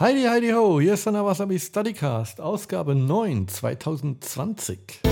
Heidi, 0.00 0.22
Heidi, 0.22 0.50
ho, 0.52 0.80
hier 0.80 0.94
ist 0.94 1.04
der 1.04 1.26
Wasabi 1.26 1.58
Studycast, 1.58 2.40
Ausgabe 2.40 2.94
9 2.94 3.46
2020. 3.48 5.09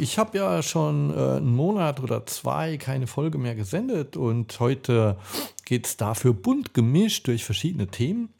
Ich 0.00 0.18
habe 0.18 0.38
ja 0.38 0.60
schon 0.60 1.10
äh, 1.10 1.36
einen 1.36 1.54
Monat 1.54 2.00
oder 2.00 2.26
zwei 2.26 2.78
keine 2.78 3.06
Folge 3.06 3.38
mehr 3.38 3.54
gesendet 3.54 4.16
und 4.16 4.58
heute 4.58 5.16
geht 5.64 5.86
es 5.86 5.96
dafür 5.96 6.32
bunt 6.32 6.74
gemischt 6.74 7.28
durch 7.28 7.44
verschiedene 7.44 7.86
Themen. 7.86 8.30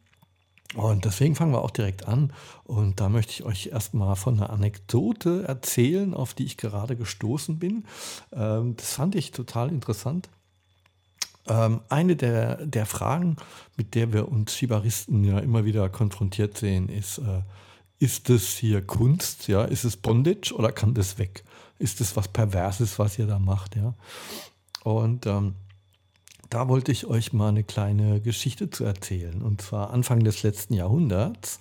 Und 0.75 1.05
deswegen 1.05 1.37
fangen 1.37 1.53
wir 1.53 1.63
auch 1.63 1.71
direkt 1.71 2.09
an. 2.09 2.33
Und 2.65 3.01
da 3.01 3.09
möchte 3.09 3.33
ich 3.33 3.45
euch 3.45 3.67
erstmal 3.67 4.17
von 4.17 4.35
einer 4.37 4.51
Anekdote 4.51 5.45
erzählen, 5.47 6.13
auf 6.13 6.35
die 6.35 6.45
ich 6.45 6.57
gerade 6.57 6.97
gestoßen 6.97 7.59
bin. 7.59 7.85
Ähm, 8.33 8.75
das 8.77 8.95
fand 8.95 9.15
ich 9.15 9.31
total 9.31 9.69
interessant. 9.69 10.29
Ähm, 11.47 11.83
eine 11.89 12.17
der, 12.17 12.67
der 12.67 12.87
Fragen, 12.87 13.37
mit 13.77 13.95
der 13.95 14.13
wir 14.13 14.29
uns 14.29 14.57
Schibaristen 14.57 15.23
ja 15.23 15.39
immer 15.39 15.65
wieder 15.65 15.89
konfrontiert 15.89 16.59
sehen, 16.59 16.89
ist, 16.89 17.19
äh, 17.19 17.43
ist 18.03 18.29
das 18.29 18.49
hier 18.49 18.85
Kunst? 18.85 19.47
Ja, 19.47 19.63
ist 19.63 19.85
es 19.85 19.97
Bondage 19.97 20.53
oder 20.53 20.73
kann 20.73 20.93
das 20.93 21.19
weg? 21.19 21.45
Ist 21.79 22.01
das 22.01 22.17
was 22.17 22.27
Perverses, 22.27 22.99
was 22.99 23.17
ihr 23.17 23.29
da 23.29 23.39
macht? 23.39 23.77
Ja. 23.77 23.95
Und 24.83 25.25
ähm, 25.27 25.55
da 26.51 26.67
wollte 26.67 26.91
ich 26.91 27.07
euch 27.07 27.33
mal 27.33 27.51
eine 27.51 27.63
kleine 27.63 28.21
Geschichte 28.21 28.71
zu 28.71 28.83
erzählen. 28.83 29.41
Und 29.41 29.63
zwar 29.63 29.91
Anfang 29.91 30.25
des 30.25 30.43
letzten 30.43 30.75
Jahrhunderts 30.75 31.61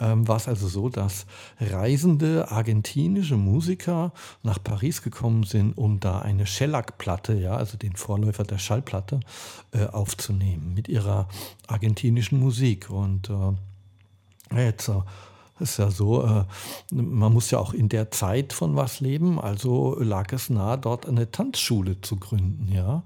ähm, 0.00 0.26
war 0.26 0.38
es 0.38 0.48
also 0.48 0.68
so, 0.68 0.88
dass 0.88 1.26
reisende 1.60 2.50
argentinische 2.50 3.36
Musiker 3.36 4.12
nach 4.42 4.62
Paris 4.62 5.02
gekommen 5.02 5.42
sind, 5.42 5.76
um 5.76 6.00
da 6.00 6.20
eine 6.20 6.46
Shellac-Platte, 6.46 7.34
ja, 7.34 7.56
also 7.58 7.76
den 7.76 7.94
Vorläufer 7.94 8.44
der 8.44 8.58
Schallplatte, 8.58 9.20
äh, 9.72 9.84
aufzunehmen 9.84 10.72
mit 10.72 10.88
ihrer 10.88 11.28
argentinischen 11.66 12.40
Musik. 12.40 12.88
Und 12.88 13.28
äh, 13.28 14.64
jetzt 14.64 14.88
äh, 14.88 15.02
ist 15.60 15.78
ja 15.78 15.90
so, 15.90 16.24
äh, 16.24 16.44
man 16.90 17.32
muss 17.32 17.50
ja 17.50 17.58
auch 17.58 17.72
in 17.72 17.88
der 17.88 18.10
Zeit 18.10 18.52
von 18.52 18.76
was 18.76 19.00
leben, 19.00 19.40
also 19.40 19.96
lag 20.00 20.32
es 20.32 20.50
nahe, 20.50 20.78
dort 20.78 21.06
eine 21.06 21.30
Tanzschule 21.30 22.00
zu 22.00 22.16
gründen, 22.16 22.70
ja. 22.72 23.02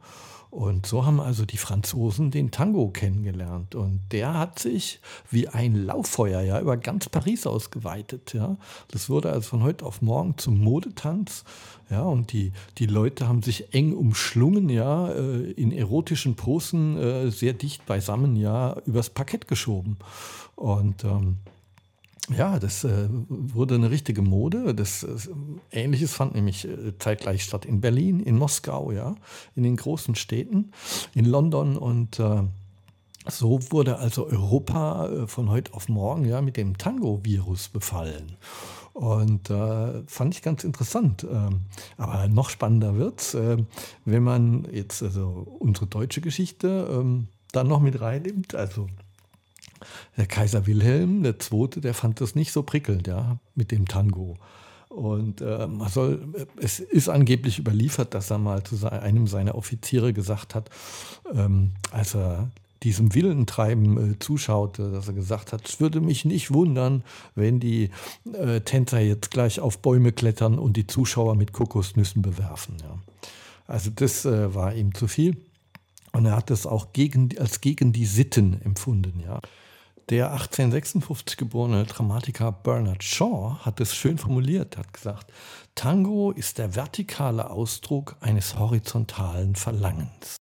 Und 0.52 0.84
so 0.84 1.06
haben 1.06 1.18
also 1.18 1.46
die 1.46 1.56
Franzosen 1.56 2.30
den 2.30 2.50
Tango 2.50 2.90
kennengelernt. 2.90 3.74
Und 3.74 4.02
der 4.12 4.34
hat 4.34 4.58
sich 4.58 5.00
wie 5.30 5.48
ein 5.48 5.86
Lauffeuer 5.86 6.42
ja 6.42 6.60
über 6.60 6.76
ganz 6.76 7.08
Paris 7.08 7.46
ausgeweitet. 7.46 8.34
Ja. 8.34 8.58
Das 8.88 9.08
wurde 9.08 9.32
also 9.32 9.48
von 9.48 9.62
heute 9.62 9.86
auf 9.86 10.02
morgen 10.02 10.36
zum 10.36 10.58
Modetanz. 10.60 11.44
Ja, 11.88 12.02
und 12.02 12.34
die, 12.34 12.52
die 12.76 12.84
Leute 12.84 13.28
haben 13.28 13.42
sich 13.42 13.72
eng 13.72 13.94
umschlungen, 13.94 14.68
ja, 14.68 15.08
äh, 15.08 15.52
in 15.52 15.72
erotischen 15.72 16.36
Posen 16.36 16.98
äh, 16.98 17.30
sehr 17.30 17.54
dicht 17.54 17.86
beisammen, 17.86 18.36
ja, 18.36 18.76
übers 18.84 19.08
Parkett 19.08 19.48
geschoben. 19.48 19.96
Und 20.54 21.02
ähm, 21.04 21.38
ja, 22.30 22.58
das 22.58 22.84
äh, 22.84 23.08
wurde 23.28 23.74
eine 23.74 23.90
richtige 23.90 24.22
Mode. 24.22 24.74
Das, 24.74 25.02
äh, 25.02 25.16
Ähnliches 25.70 26.14
fand 26.14 26.34
nämlich 26.34 26.66
äh, 26.66 26.96
zeitgleich 26.98 27.42
statt 27.42 27.64
in 27.64 27.80
Berlin, 27.80 28.20
in 28.20 28.38
Moskau, 28.38 28.92
ja, 28.92 29.14
in 29.56 29.64
den 29.64 29.76
großen 29.76 30.14
Städten, 30.14 30.72
in 31.14 31.24
London 31.24 31.76
und 31.76 32.18
äh, 32.20 32.42
so 33.28 33.60
wurde 33.70 33.98
also 33.98 34.26
Europa 34.26 35.08
äh, 35.08 35.26
von 35.26 35.50
heute 35.50 35.74
auf 35.74 35.88
morgen 35.88 36.24
ja 36.24 36.40
mit 36.40 36.56
dem 36.56 36.78
Tango-Virus 36.78 37.68
befallen. 37.68 38.36
Und 38.92 39.48
äh, 39.48 40.02
fand 40.06 40.34
ich 40.34 40.42
ganz 40.42 40.64
interessant. 40.64 41.24
Ähm, 41.24 41.62
aber 41.96 42.28
noch 42.28 42.50
spannender 42.50 42.96
wird's, 42.96 43.34
äh, 43.34 43.56
wenn 44.04 44.22
man 44.22 44.68
jetzt 44.70 45.02
also 45.02 45.56
unsere 45.60 45.86
deutsche 45.86 46.20
Geschichte 46.20 46.88
ähm, 46.90 47.28
dann 47.52 47.68
noch 47.68 47.80
mit 47.80 48.00
reinnimmt. 48.00 48.54
Also 48.54 48.88
der 50.16 50.26
Kaiser 50.26 50.66
Wilhelm 50.66 51.24
II., 51.24 51.68
der 51.76 51.94
fand 51.94 52.20
das 52.20 52.34
nicht 52.34 52.52
so 52.52 52.62
prickelnd, 52.62 53.06
ja, 53.06 53.38
mit 53.54 53.70
dem 53.70 53.86
Tango. 53.86 54.36
Und 54.88 55.40
äh, 55.40 55.66
man 55.66 55.88
soll, 55.88 56.28
es 56.56 56.78
ist 56.78 57.08
angeblich 57.08 57.58
überliefert, 57.58 58.12
dass 58.12 58.30
er 58.30 58.38
mal 58.38 58.62
zu 58.62 58.76
einem 58.90 59.26
seiner 59.26 59.54
Offiziere 59.54 60.12
gesagt 60.12 60.54
hat, 60.54 60.68
ähm, 61.34 61.72
als 61.90 62.14
er 62.14 62.50
diesem 62.82 63.14
Willentreiben 63.14 64.12
äh, 64.12 64.18
zuschaute, 64.18 64.90
dass 64.90 65.08
er 65.08 65.14
gesagt 65.14 65.52
hat, 65.52 65.66
es 65.66 65.80
würde 65.80 66.00
mich 66.00 66.24
nicht 66.24 66.52
wundern, 66.52 67.04
wenn 67.34 67.60
die 67.60 67.90
äh, 68.34 68.60
Tänzer 68.60 69.00
jetzt 69.00 69.30
gleich 69.30 69.60
auf 69.60 69.78
Bäume 69.78 70.12
klettern 70.12 70.58
und 70.58 70.76
die 70.76 70.86
Zuschauer 70.86 71.36
mit 71.36 71.52
Kokosnüssen 71.52 72.22
bewerfen. 72.22 72.76
Ja. 72.82 72.98
Also 73.66 73.90
das 73.94 74.24
äh, 74.24 74.54
war 74.54 74.74
ihm 74.74 74.94
zu 74.94 75.06
viel. 75.08 75.36
Und 76.12 76.26
er 76.26 76.36
hat 76.36 76.50
das 76.50 76.66
auch 76.66 76.92
gegen, 76.92 77.30
als 77.38 77.62
gegen 77.62 77.92
die 77.92 78.04
Sitten 78.04 78.60
empfunden. 78.62 79.22
Ja. 79.24 79.40
Der 80.08 80.32
1856 80.32 81.36
geborene 81.36 81.84
Dramatiker 81.84 82.50
Bernard 82.50 83.04
Shaw 83.04 83.56
hat 83.60 83.80
es 83.80 83.94
schön 83.94 84.18
formuliert, 84.18 84.76
hat 84.76 84.92
gesagt, 84.92 85.32
Tango 85.74 86.32
ist 86.32 86.58
der 86.58 86.74
vertikale 86.74 87.50
Ausdruck 87.50 88.16
eines 88.20 88.58
horizontalen 88.58 89.54
Verlangens. 89.54 90.36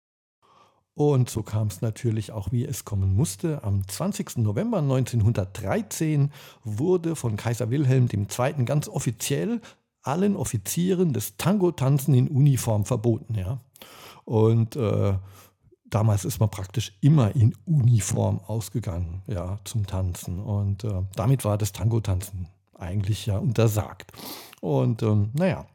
Und 0.94 1.30
so 1.30 1.42
kam 1.42 1.68
es 1.68 1.82
natürlich 1.82 2.32
auch, 2.32 2.52
wie 2.52 2.64
es 2.64 2.84
kommen 2.84 3.14
musste. 3.14 3.62
Am 3.62 3.86
20. 3.86 4.38
November 4.38 4.78
1913 4.78 6.32
wurde 6.64 7.14
von 7.14 7.36
Kaiser 7.36 7.70
Wilhelm 7.70 8.08
II. 8.12 8.64
ganz 8.64 8.88
offiziell 8.88 9.60
allen 10.02 10.36
Offizieren 10.36 11.12
das 11.12 11.36
Tango-Tanzen 11.36 12.14
in 12.14 12.28
Uniform 12.28 12.84
verboten. 12.84 13.34
Ja? 13.34 13.60
Und 14.24 14.76
äh, 14.76 15.14
damals 15.90 16.24
ist 16.24 16.40
man 16.40 16.48
praktisch 16.48 16.92
immer 17.00 17.34
in 17.34 17.54
Uniform 17.66 18.40
ausgegangen, 18.46 19.22
ja, 19.26 19.58
zum 19.64 19.86
Tanzen. 19.86 20.40
Und 20.40 20.84
äh, 20.84 21.02
damit 21.14 21.44
war 21.44 21.58
das 21.58 21.72
Tango-Tanzen 21.72 22.48
eigentlich 22.74 23.26
ja 23.26 23.38
untersagt. 23.38 24.12
Und 24.60 25.02
ähm, 25.02 25.30
naja, 25.34 25.66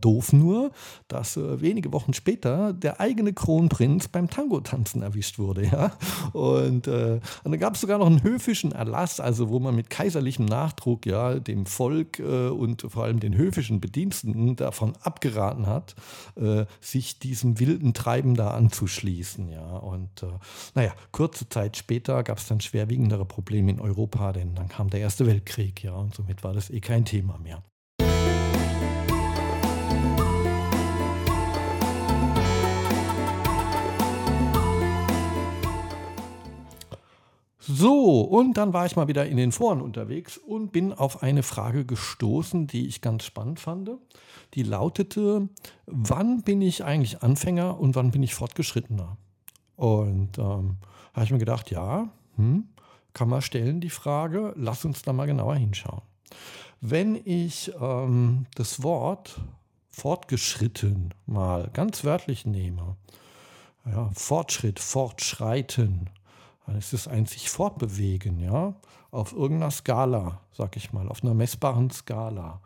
Doof 0.00 0.32
nur, 0.32 0.70
dass 1.08 1.36
äh, 1.36 1.60
wenige 1.60 1.92
Wochen 1.92 2.14
später 2.14 2.72
der 2.72 3.00
eigene 3.00 3.32
Kronprinz 3.32 4.08
beim 4.08 4.30
Tango-Tanzen 4.30 5.02
erwischt 5.02 5.38
wurde. 5.38 5.66
Ja? 5.66 5.92
Und, 6.32 6.86
äh, 6.86 7.20
und 7.44 7.52
dann 7.52 7.58
gab 7.58 7.74
es 7.74 7.80
sogar 7.82 7.98
noch 7.98 8.06
einen 8.06 8.22
höfischen 8.22 8.72
Erlass, 8.72 9.20
also 9.20 9.50
wo 9.50 9.60
man 9.60 9.74
mit 9.74 9.90
kaiserlichem 9.90 10.46
Nachdruck 10.46 11.06
ja 11.06 11.38
dem 11.38 11.66
Volk 11.66 12.18
äh, 12.18 12.48
und 12.48 12.82
vor 12.88 13.04
allem 13.04 13.20
den 13.20 13.36
höfischen 13.36 13.80
Bediensteten 13.80 14.56
davon 14.56 14.94
abgeraten 15.02 15.66
hat, 15.66 15.94
äh, 16.36 16.64
sich 16.80 17.18
diesem 17.18 17.60
wilden 17.60 17.92
Treiben 17.92 18.34
da 18.34 18.52
anzuschließen. 18.52 19.50
Ja? 19.50 19.76
Und 19.76 20.22
äh, 20.22 20.26
naja, 20.74 20.94
kurze 21.12 21.48
Zeit 21.48 21.76
später 21.76 22.22
gab 22.22 22.38
es 22.38 22.46
dann 22.46 22.60
schwerwiegendere 22.60 23.26
Probleme 23.26 23.70
in 23.70 23.80
Europa, 23.80 24.32
denn 24.32 24.54
dann 24.54 24.68
kam 24.68 24.88
der 24.90 25.00
Erste 25.00 25.26
Weltkrieg, 25.26 25.82
ja, 25.82 25.94
und 25.94 26.14
somit 26.14 26.42
war 26.42 26.54
das 26.54 26.70
eh 26.70 26.80
kein 26.80 27.04
Thema 27.04 27.38
mehr. 27.38 27.62
So, 37.66 38.20
und 38.20 38.58
dann 38.58 38.74
war 38.74 38.84
ich 38.84 38.94
mal 38.94 39.08
wieder 39.08 39.26
in 39.26 39.38
den 39.38 39.50
Foren 39.50 39.80
unterwegs 39.80 40.36
und 40.36 40.70
bin 40.70 40.92
auf 40.92 41.22
eine 41.22 41.42
Frage 41.42 41.86
gestoßen, 41.86 42.66
die 42.66 42.86
ich 42.86 43.00
ganz 43.00 43.24
spannend 43.24 43.58
fand. 43.58 43.90
Die 44.52 44.62
lautete, 44.62 45.48
wann 45.86 46.42
bin 46.42 46.60
ich 46.60 46.84
eigentlich 46.84 47.22
Anfänger 47.22 47.80
und 47.80 47.94
wann 47.94 48.10
bin 48.10 48.22
ich 48.22 48.34
Fortgeschrittener? 48.34 49.16
Und 49.76 50.36
ähm, 50.38 50.76
habe 51.14 51.24
ich 51.24 51.30
mir 51.30 51.38
gedacht, 51.38 51.70
ja, 51.70 52.10
hm, 52.36 52.68
kann 53.14 53.28
man 53.30 53.40
stellen 53.40 53.80
die 53.80 53.90
Frage, 53.90 54.52
lass 54.56 54.84
uns 54.84 55.00
da 55.00 55.14
mal 55.14 55.26
genauer 55.26 55.56
hinschauen. 55.56 56.02
Wenn 56.82 57.18
ich 57.24 57.72
ähm, 57.80 58.44
das 58.56 58.82
Wort 58.82 59.40
fortgeschritten 59.90 61.14
mal 61.24 61.70
ganz 61.72 62.04
wörtlich 62.04 62.44
nehme, 62.44 62.96
ja, 63.86 64.10
Fortschritt, 64.12 64.80
fortschreiten, 64.80 66.10
dann 66.66 66.76
ist 66.76 66.92
es 66.92 67.08
ein 67.08 67.26
sich 67.26 67.50
fortbewegen, 67.50 68.40
ja, 68.40 68.74
auf 69.10 69.32
irgendeiner 69.32 69.70
Skala, 69.70 70.40
sag 70.52 70.76
ich 70.76 70.92
mal, 70.92 71.08
auf 71.08 71.22
einer 71.22 71.34
messbaren 71.34 71.90
Skala. 71.90 72.60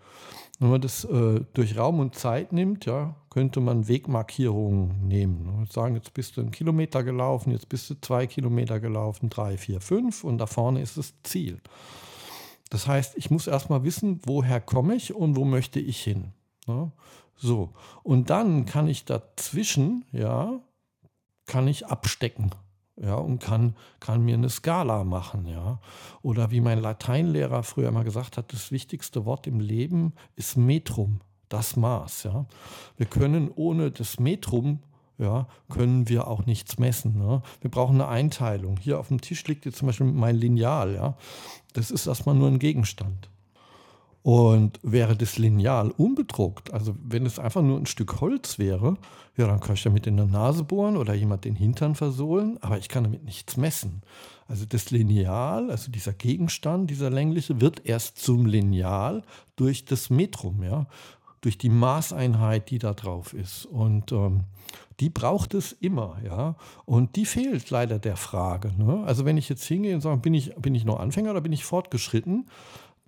Wenn 0.60 0.70
man 0.70 0.80
das 0.80 1.04
äh, 1.04 1.40
durch 1.54 1.76
Raum 1.76 2.00
und 2.00 2.14
Zeit 2.14 2.52
nimmt, 2.52 2.84
ja, 2.86 3.14
könnte 3.30 3.60
man 3.60 3.86
Wegmarkierungen 3.86 5.06
nehmen. 5.06 5.48
Und 5.48 5.72
sagen, 5.72 5.94
jetzt 5.94 6.14
bist 6.14 6.36
du 6.36 6.40
einen 6.40 6.50
Kilometer 6.50 7.04
gelaufen, 7.04 7.52
jetzt 7.52 7.68
bist 7.68 7.90
du 7.90 8.00
zwei 8.00 8.26
Kilometer 8.26 8.80
gelaufen, 8.80 9.30
drei, 9.30 9.56
vier, 9.56 9.80
fünf 9.80 10.24
und 10.24 10.38
da 10.38 10.46
vorne 10.46 10.80
ist 10.80 10.96
das 10.96 11.14
Ziel. 11.22 11.60
Das 12.70 12.86
heißt, 12.86 13.16
ich 13.16 13.30
muss 13.30 13.46
erstmal 13.46 13.84
wissen, 13.84 14.20
woher 14.24 14.60
komme 14.60 14.94
ich 14.94 15.14
und 15.14 15.36
wo 15.36 15.44
möchte 15.44 15.80
ich 15.80 16.02
hin. 16.02 16.32
Ja, 16.66 16.92
so. 17.36 17.72
Und 18.02 18.30
dann 18.30 18.66
kann 18.66 18.88
ich 18.88 19.04
dazwischen, 19.04 20.04
ja, 20.12 20.60
kann 21.46 21.66
ich 21.66 21.86
abstecken 21.86 22.50
ja, 23.00 23.14
und 23.14 23.38
kann, 23.40 23.74
kann 24.00 24.24
mir 24.24 24.34
eine 24.34 24.50
Skala 24.50 25.04
machen, 25.04 25.46
ja. 25.46 25.80
Oder 26.22 26.50
wie 26.50 26.60
mein 26.60 26.80
Lateinlehrer 26.80 27.62
früher 27.62 27.90
mal 27.90 28.04
gesagt 28.04 28.36
hat, 28.36 28.52
das 28.52 28.72
wichtigste 28.72 29.24
Wort 29.24 29.46
im 29.46 29.60
Leben 29.60 30.14
ist 30.36 30.56
Metrum, 30.56 31.20
das 31.48 31.76
Maß, 31.76 32.24
ja. 32.24 32.46
Wir 32.96 33.06
können 33.06 33.50
ohne 33.54 33.90
das 33.90 34.18
Metrum 34.18 34.80
ja, 35.18 35.48
können 35.68 36.08
wir 36.08 36.28
auch 36.28 36.46
nichts 36.46 36.78
messen. 36.78 37.18
Ne? 37.18 37.42
Wir 37.60 37.70
brauchen 37.70 37.96
eine 37.96 38.08
Einteilung. 38.08 38.76
Hier 38.76 39.00
auf 39.00 39.08
dem 39.08 39.20
Tisch 39.20 39.44
liegt 39.48 39.64
jetzt 39.66 39.78
zum 39.78 39.86
Beispiel 39.86 40.06
mein 40.06 40.36
Lineal. 40.36 40.94
Ja? 40.94 41.16
Das 41.72 41.90
ist 41.90 42.06
erstmal 42.06 42.36
nur 42.36 42.48
ein 42.48 42.60
Gegenstand. 42.60 43.28
Und 44.28 44.78
wäre 44.82 45.16
das 45.16 45.38
Lineal 45.38 45.90
unbedruckt, 45.90 46.74
also 46.74 46.94
wenn 47.02 47.24
es 47.24 47.38
einfach 47.38 47.62
nur 47.62 47.78
ein 47.78 47.86
Stück 47.86 48.20
Holz 48.20 48.58
wäre, 48.58 48.98
ja, 49.38 49.46
dann 49.46 49.58
kann 49.58 49.72
ich 49.74 49.82
damit 49.82 50.06
in 50.06 50.18
der 50.18 50.26
Nase 50.26 50.64
bohren 50.64 50.98
oder 50.98 51.14
jemand 51.14 51.46
den 51.46 51.54
Hintern 51.54 51.94
versohlen, 51.94 52.58
aber 52.60 52.76
ich 52.76 52.90
kann 52.90 53.04
damit 53.04 53.24
nichts 53.24 53.56
messen. 53.56 54.02
Also 54.46 54.66
das 54.66 54.90
Lineal, 54.90 55.70
also 55.70 55.90
dieser 55.90 56.12
Gegenstand, 56.12 56.90
dieser 56.90 57.08
längliche, 57.08 57.62
wird 57.62 57.86
erst 57.86 58.18
zum 58.18 58.44
Lineal 58.44 59.22
durch 59.56 59.86
das 59.86 60.10
Metrum, 60.10 60.62
ja, 60.62 60.84
durch 61.40 61.56
die 61.56 61.70
Maßeinheit, 61.70 62.68
die 62.68 62.78
da 62.78 62.92
drauf 62.92 63.32
ist. 63.32 63.64
Und 63.64 64.12
ähm, 64.12 64.44
die 65.00 65.08
braucht 65.08 65.54
es 65.54 65.72
immer, 65.72 66.18
ja. 66.22 66.56
Und 66.84 67.16
die 67.16 67.24
fehlt 67.24 67.70
leider 67.70 67.98
der 67.98 68.18
Frage. 68.18 68.74
Ne? 68.76 69.04
Also 69.06 69.24
wenn 69.24 69.38
ich 69.38 69.48
jetzt 69.48 69.64
hingehe 69.64 69.94
und 69.94 70.02
sage, 70.02 70.20
bin 70.20 70.34
ich, 70.34 70.54
bin 70.56 70.74
ich 70.74 70.84
noch 70.84 71.00
Anfänger 71.00 71.30
oder 71.30 71.40
bin 71.40 71.52
ich 71.52 71.64
fortgeschritten? 71.64 72.46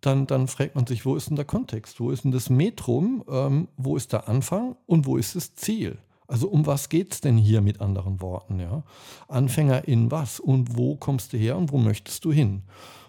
Dann, 0.00 0.26
dann 0.26 0.48
fragt 0.48 0.74
man 0.74 0.86
sich, 0.86 1.04
wo 1.04 1.16
ist 1.16 1.28
denn 1.28 1.36
der 1.36 1.44
Kontext? 1.44 2.00
Wo 2.00 2.10
ist 2.10 2.24
denn 2.24 2.32
das 2.32 2.50
Metrum? 2.50 3.24
Ähm, 3.28 3.68
wo 3.76 3.96
ist 3.96 4.12
der 4.12 4.28
Anfang 4.28 4.76
und 4.86 5.06
wo 5.06 5.16
ist 5.16 5.36
das 5.36 5.54
Ziel? 5.54 5.98
Also 6.26 6.48
um 6.48 6.64
was 6.66 6.88
geht 6.88 7.12
es 7.12 7.20
denn 7.20 7.36
hier 7.36 7.60
mit 7.60 7.80
anderen 7.80 8.20
Worten? 8.20 8.60
Ja? 8.60 8.84
Anfänger 9.28 9.88
in 9.88 10.10
was 10.10 10.38
und 10.38 10.76
wo 10.76 10.96
kommst 10.96 11.32
du 11.32 11.36
her 11.36 11.56
und 11.56 11.72
wo 11.72 11.78
möchtest 11.78 12.24
du 12.24 12.32
hin? 12.32 12.62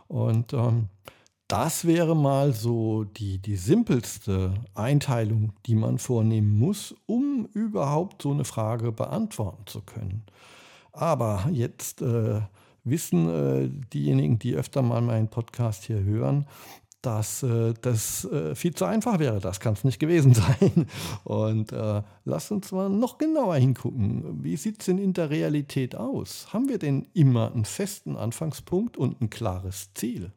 Und 0.07 0.53
ähm, 0.53 0.89
das 1.47 1.85
wäre 1.85 2.15
mal 2.15 2.53
so 2.53 3.03
die, 3.03 3.37
die 3.37 3.57
simpelste 3.57 4.53
Einteilung, 4.73 5.53
die 5.65 5.75
man 5.75 5.97
vornehmen 5.97 6.57
muss, 6.57 6.95
um 7.05 7.45
überhaupt 7.53 8.21
so 8.21 8.31
eine 8.31 8.45
Frage 8.45 8.91
beantworten 8.91 9.67
zu 9.67 9.81
können. 9.81 10.23
Aber 10.93 11.47
jetzt 11.51 12.01
äh, 12.01 12.41
wissen 12.83 13.29
äh, 13.29 13.69
diejenigen, 13.93 14.39
die 14.39 14.55
öfter 14.55 14.81
mal 14.81 15.01
meinen 15.01 15.27
Podcast 15.27 15.83
hier 15.83 16.01
hören, 16.01 16.47
dass 17.01 17.43
äh, 17.43 17.73
das 17.81 18.25
äh, 18.25 18.55
viel 18.55 18.73
zu 18.73 18.85
einfach 18.85 19.19
wäre. 19.19 19.39
Das 19.39 19.59
kann 19.59 19.73
es 19.73 19.83
nicht 19.83 19.99
gewesen 19.99 20.33
sein. 20.35 20.87
Und 21.23 21.71
äh, 21.71 22.01
lass 22.25 22.51
uns 22.51 22.71
mal 22.71 22.89
noch 22.89 23.17
genauer 23.17 23.55
hingucken. 23.55 24.43
Wie 24.43 24.57
sieht 24.57 24.79
es 24.79 24.85
denn 24.85 24.97
in 24.97 25.13
der 25.13 25.29
Realität 25.29 25.95
aus? 25.95 26.53
Haben 26.53 26.69
wir 26.69 26.77
denn 26.77 27.07
immer 27.13 27.51
einen 27.51 27.65
festen 27.65 28.15
Anfangspunkt 28.15 28.97
und 28.97 29.21
ein 29.21 29.29
klares 29.29 29.93
Ziel? 29.93 30.31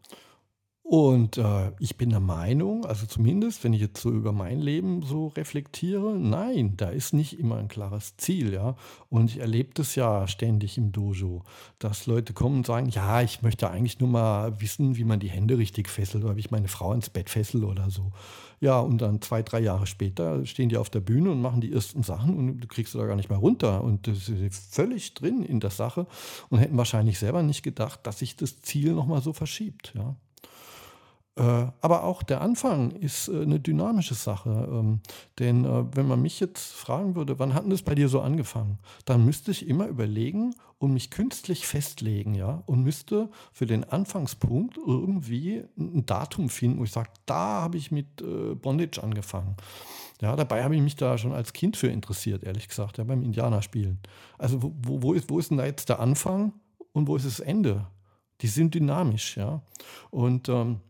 Und 0.86 1.38
äh, 1.38 1.72
ich 1.78 1.96
bin 1.96 2.10
der 2.10 2.20
Meinung, 2.20 2.84
also 2.84 3.06
zumindest, 3.06 3.64
wenn 3.64 3.72
ich 3.72 3.80
jetzt 3.80 4.02
so 4.02 4.10
über 4.10 4.32
mein 4.32 4.60
Leben 4.60 5.00
so 5.00 5.28
reflektiere, 5.28 6.14
nein, 6.18 6.76
da 6.76 6.90
ist 6.90 7.14
nicht 7.14 7.38
immer 7.40 7.56
ein 7.56 7.68
klares 7.68 8.18
Ziel, 8.18 8.52
ja. 8.52 8.76
Und 9.08 9.30
ich 9.30 9.40
erlebe 9.40 9.70
das 9.72 9.94
ja 9.94 10.28
ständig 10.28 10.76
im 10.76 10.92
Dojo, 10.92 11.42
dass 11.78 12.04
Leute 12.04 12.34
kommen 12.34 12.58
und 12.58 12.66
sagen, 12.66 12.90
ja, 12.90 13.22
ich 13.22 13.40
möchte 13.40 13.70
eigentlich 13.70 13.98
nur 13.98 14.10
mal 14.10 14.60
wissen, 14.60 14.96
wie 14.98 15.04
man 15.04 15.20
die 15.20 15.30
Hände 15.30 15.56
richtig 15.56 15.88
fesselt 15.88 16.22
oder 16.22 16.36
wie 16.36 16.40
ich 16.40 16.50
meine 16.50 16.68
Frau 16.68 16.92
ins 16.92 17.08
Bett 17.08 17.30
fessel 17.30 17.64
oder 17.64 17.88
so. 17.88 18.12
Ja, 18.60 18.78
und 18.78 18.98
dann 18.98 19.22
zwei, 19.22 19.42
drei 19.42 19.60
Jahre 19.60 19.86
später 19.86 20.44
stehen 20.44 20.68
die 20.68 20.76
auf 20.76 20.90
der 20.90 21.00
Bühne 21.00 21.30
und 21.30 21.40
machen 21.40 21.62
die 21.62 21.72
ersten 21.72 22.02
Sachen 22.02 22.36
und 22.36 22.60
du 22.60 22.68
kriegst 22.68 22.92
du 22.92 22.98
da 22.98 23.06
gar 23.06 23.16
nicht 23.16 23.30
mehr 23.30 23.38
runter. 23.38 23.82
Und 23.82 24.06
das 24.06 24.28
ist 24.28 24.74
völlig 24.74 25.14
drin 25.14 25.44
in 25.44 25.60
der 25.60 25.70
Sache 25.70 26.06
und 26.50 26.58
hätten 26.58 26.76
wahrscheinlich 26.76 27.18
selber 27.18 27.42
nicht 27.42 27.62
gedacht, 27.62 28.00
dass 28.06 28.18
sich 28.18 28.36
das 28.36 28.60
Ziel 28.60 28.92
nochmal 28.92 29.22
so 29.22 29.32
verschiebt, 29.32 29.94
ja. 29.96 30.14
Äh, 31.36 31.66
aber 31.80 32.04
auch 32.04 32.22
der 32.22 32.40
Anfang 32.42 32.92
ist 32.92 33.28
äh, 33.28 33.42
eine 33.42 33.58
dynamische 33.58 34.14
Sache. 34.14 34.68
Ähm, 34.70 35.00
denn 35.40 35.64
äh, 35.64 35.84
wenn 35.96 36.06
man 36.06 36.22
mich 36.22 36.38
jetzt 36.38 36.72
fragen 36.72 37.16
würde, 37.16 37.38
wann 37.40 37.54
hat 37.54 37.64
denn 37.64 37.70
das 37.70 37.82
bei 37.82 37.96
dir 37.96 38.08
so 38.08 38.20
angefangen? 38.20 38.78
Dann 39.04 39.24
müsste 39.24 39.50
ich 39.50 39.66
immer 39.66 39.88
überlegen 39.88 40.54
und 40.78 40.92
mich 40.92 41.10
künstlich 41.10 41.66
festlegen, 41.66 42.34
ja, 42.34 42.62
und 42.66 42.84
müsste 42.84 43.30
für 43.52 43.66
den 43.66 43.84
Anfangspunkt 43.84 44.76
irgendwie 44.76 45.64
ein 45.76 46.06
Datum 46.06 46.48
finden, 46.48 46.78
wo 46.78 46.84
ich 46.84 46.92
sage, 46.92 47.10
da 47.26 47.62
habe 47.62 47.78
ich 47.78 47.90
mit 47.90 48.22
Bondage 48.60 49.02
angefangen. 49.02 49.56
Ja, 50.20 50.36
dabei 50.36 50.62
habe 50.62 50.76
ich 50.76 50.82
mich 50.82 50.96
da 50.96 51.16
schon 51.16 51.32
als 51.32 51.54
Kind 51.54 51.76
für 51.76 51.86
interessiert, 51.86 52.44
ehrlich 52.44 52.68
gesagt, 52.68 52.98
ja, 52.98 53.04
beim 53.04 53.22
Indianerspielen. 53.22 53.98
Also 54.36 54.62
wo, 54.62 55.02
wo, 55.02 55.12
ist, 55.14 55.30
wo 55.30 55.38
ist 55.38 55.50
denn 55.50 55.58
da 55.58 55.64
jetzt 55.64 55.88
der 55.88 56.00
Anfang 56.00 56.52
und 56.92 57.08
wo 57.08 57.16
ist 57.16 57.24
das 57.24 57.40
Ende? 57.40 57.86
Die 58.42 58.48
sind 58.48 58.74
dynamisch, 58.74 59.38
ja. 59.38 59.62
Und 60.10 60.48
ähm, 60.50 60.80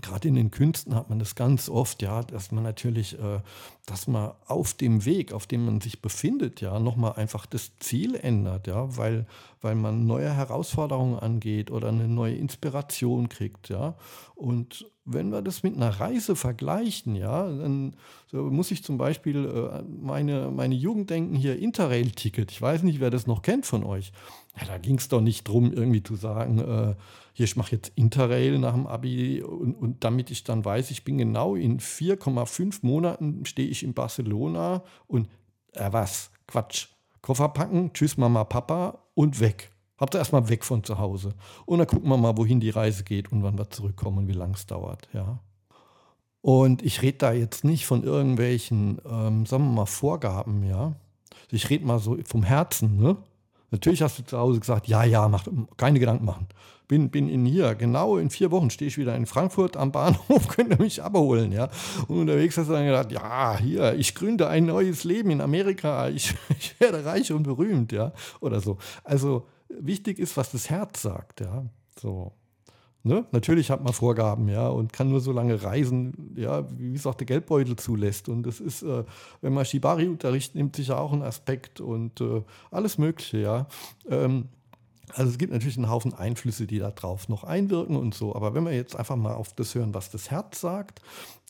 gerade 0.00 0.28
in 0.28 0.34
den 0.34 0.50
Künsten 0.50 0.94
hat 0.94 1.10
man 1.10 1.18
das 1.18 1.34
ganz 1.34 1.68
oft, 1.68 2.02
ja, 2.02 2.22
dass 2.22 2.52
man 2.52 2.62
natürlich, 2.62 3.18
äh, 3.18 3.40
dass 3.86 4.06
man 4.06 4.32
auf 4.46 4.74
dem 4.74 5.04
Weg, 5.04 5.32
auf 5.32 5.46
dem 5.46 5.64
man 5.64 5.80
sich 5.80 6.00
befindet, 6.00 6.60
ja, 6.60 6.78
nochmal 6.78 7.14
einfach 7.14 7.46
das 7.46 7.76
Ziel 7.78 8.14
ändert, 8.14 8.66
ja, 8.66 8.96
weil, 8.96 9.26
weil 9.60 9.74
man 9.74 10.06
neue 10.06 10.32
Herausforderungen 10.32 11.18
angeht 11.18 11.70
oder 11.70 11.88
eine 11.88 12.08
neue 12.08 12.36
Inspiration 12.36 13.28
kriegt, 13.28 13.68
ja. 13.68 13.94
Und 14.34 14.90
wenn 15.12 15.30
wir 15.30 15.42
das 15.42 15.62
mit 15.62 15.76
einer 15.76 15.88
Reise 15.88 16.36
vergleichen, 16.36 17.16
ja, 17.16 17.44
dann 17.44 17.94
muss 18.32 18.70
ich 18.70 18.84
zum 18.84 18.98
Beispiel 18.98 19.44
äh, 19.44 19.82
meine, 19.82 20.50
meine 20.50 20.74
Jugend 20.74 21.10
denken 21.10 21.34
hier 21.34 21.58
Interrail-Ticket. 21.58 22.50
Ich 22.50 22.60
weiß 22.60 22.82
nicht, 22.82 23.00
wer 23.00 23.10
das 23.10 23.26
noch 23.26 23.42
kennt 23.42 23.66
von 23.66 23.84
euch. 23.84 24.12
Ja, 24.58 24.66
da 24.66 24.78
ging 24.78 24.98
es 24.98 25.08
doch 25.08 25.20
nicht 25.20 25.48
darum, 25.48 25.72
irgendwie 25.72 26.02
zu 26.02 26.16
sagen, 26.16 26.58
äh, 26.58 26.94
hier, 27.32 27.44
ich 27.44 27.56
mache 27.56 27.72
jetzt 27.72 27.92
Interrail 27.96 28.58
nach 28.58 28.74
dem 28.74 28.86
Abi 28.86 29.42
und, 29.42 29.74
und 29.74 30.04
damit 30.04 30.30
ich 30.30 30.44
dann 30.44 30.64
weiß, 30.64 30.90
ich 30.90 31.04
bin 31.04 31.18
genau 31.18 31.54
in 31.54 31.80
4,5 31.80 32.78
Monaten 32.82 33.44
stehe 33.46 33.68
ich 33.68 33.82
in 33.82 33.94
Barcelona 33.94 34.82
und 35.06 35.28
äh, 35.72 35.92
was? 35.92 36.30
Quatsch. 36.46 36.88
Koffer 37.22 37.48
packen, 37.48 37.92
tschüss 37.92 38.16
Mama, 38.16 38.44
Papa 38.44 38.98
und 39.14 39.40
weg. 39.40 39.70
Habt 40.00 40.14
ihr 40.14 40.18
erstmal 40.18 40.48
weg 40.48 40.64
von 40.64 40.82
zu 40.82 40.98
Hause. 40.98 41.34
Und 41.66 41.78
dann 41.78 41.86
gucken 41.86 42.08
wir 42.08 42.16
mal, 42.16 42.38
wohin 42.38 42.58
die 42.58 42.70
Reise 42.70 43.04
geht 43.04 43.30
und 43.30 43.42
wann 43.42 43.58
wir 43.58 43.68
zurückkommen 43.68 44.18
und 44.18 44.28
wie 44.28 44.32
lange 44.32 44.54
es 44.54 44.66
dauert. 44.66 45.08
Ja. 45.12 45.38
Und 46.40 46.82
ich 46.82 47.02
rede 47.02 47.18
da 47.18 47.32
jetzt 47.32 47.64
nicht 47.64 47.84
von 47.86 48.02
irgendwelchen, 48.02 48.98
ähm, 49.04 49.44
sagen 49.44 49.64
wir 49.64 49.72
mal, 49.72 49.86
Vorgaben, 49.86 50.64
ja. 50.64 50.94
Ich 51.50 51.68
rede 51.68 51.84
mal 51.84 51.98
so 51.98 52.16
vom 52.24 52.42
Herzen, 52.42 52.96
ne? 52.96 53.16
Natürlich 53.70 54.02
hast 54.02 54.18
du 54.18 54.24
zu 54.24 54.38
Hause 54.38 54.58
gesagt, 54.58 54.88
ja, 54.88 55.04
ja, 55.04 55.28
mach, 55.28 55.46
keine 55.76 56.00
Gedanken 56.00 56.24
machen. 56.24 56.48
Bin, 56.88 57.10
bin 57.10 57.28
in 57.28 57.44
hier, 57.44 57.76
genau 57.76 58.16
in 58.16 58.30
vier 58.30 58.50
Wochen 58.50 58.70
stehe 58.70 58.88
ich 58.88 58.98
wieder 58.98 59.14
in 59.14 59.26
Frankfurt 59.26 59.76
am 59.76 59.92
Bahnhof, 59.92 60.48
könnt 60.56 60.70
ihr 60.70 60.78
mich 60.80 61.02
abholen, 61.02 61.52
ja. 61.52 61.68
Und 62.08 62.18
unterwegs 62.20 62.56
hast 62.56 62.68
du 62.68 62.72
dann 62.72 62.86
gedacht, 62.86 63.12
ja, 63.12 63.58
hier, 63.58 63.94
ich 63.94 64.14
gründe 64.14 64.48
ein 64.48 64.64
neues 64.64 65.04
Leben 65.04 65.30
in 65.30 65.40
Amerika, 65.42 66.08
ich, 66.08 66.34
ich 66.58 66.80
werde 66.80 67.04
reich 67.04 67.30
und 67.32 67.42
berühmt, 67.42 67.92
ja, 67.92 68.12
oder 68.40 68.60
so. 68.60 68.78
Also, 69.04 69.46
wichtig 69.78 70.18
ist, 70.18 70.36
was 70.36 70.52
das 70.52 70.70
Herz 70.70 71.02
sagt, 71.02 71.40
ja. 71.40 71.64
So. 71.98 72.32
Ne? 73.02 73.24
Natürlich 73.32 73.70
hat 73.70 73.82
man 73.82 73.94
Vorgaben, 73.94 74.48
ja, 74.48 74.68
und 74.68 74.92
kann 74.92 75.08
nur 75.08 75.20
so 75.20 75.32
lange 75.32 75.62
reisen, 75.62 76.34
ja, 76.36 76.66
wie 76.78 76.94
es 76.94 77.06
auch 77.06 77.14
der 77.14 77.26
Geldbeutel 77.26 77.76
zulässt. 77.76 78.28
Und 78.28 78.42
das 78.42 78.60
ist, 78.60 78.82
äh, 78.82 79.04
wenn 79.40 79.54
man 79.54 79.64
Shibari 79.64 80.06
unterrichtet, 80.06 80.56
nimmt 80.56 80.76
sich 80.76 80.88
ja 80.88 80.98
auch 80.98 81.12
ein 81.12 81.22
Aspekt 81.22 81.80
und 81.80 82.20
äh, 82.20 82.42
alles 82.70 82.98
Mögliche, 82.98 83.38
ja. 83.38 83.68
Ähm, 84.08 84.48
also 85.14 85.30
es 85.30 85.38
gibt 85.38 85.52
natürlich 85.52 85.76
einen 85.76 85.90
Haufen 85.90 86.14
Einflüsse, 86.14 86.66
die 86.66 86.78
da 86.78 86.90
drauf 86.90 87.28
noch 87.28 87.44
einwirken 87.44 87.96
und 87.96 88.14
so. 88.14 88.34
Aber 88.34 88.54
wenn 88.54 88.64
wir 88.64 88.74
jetzt 88.74 88.96
einfach 88.96 89.16
mal 89.16 89.34
auf 89.34 89.52
das 89.54 89.74
hören, 89.74 89.94
was 89.94 90.10
das 90.10 90.30
Herz 90.30 90.60
sagt, 90.60 91.00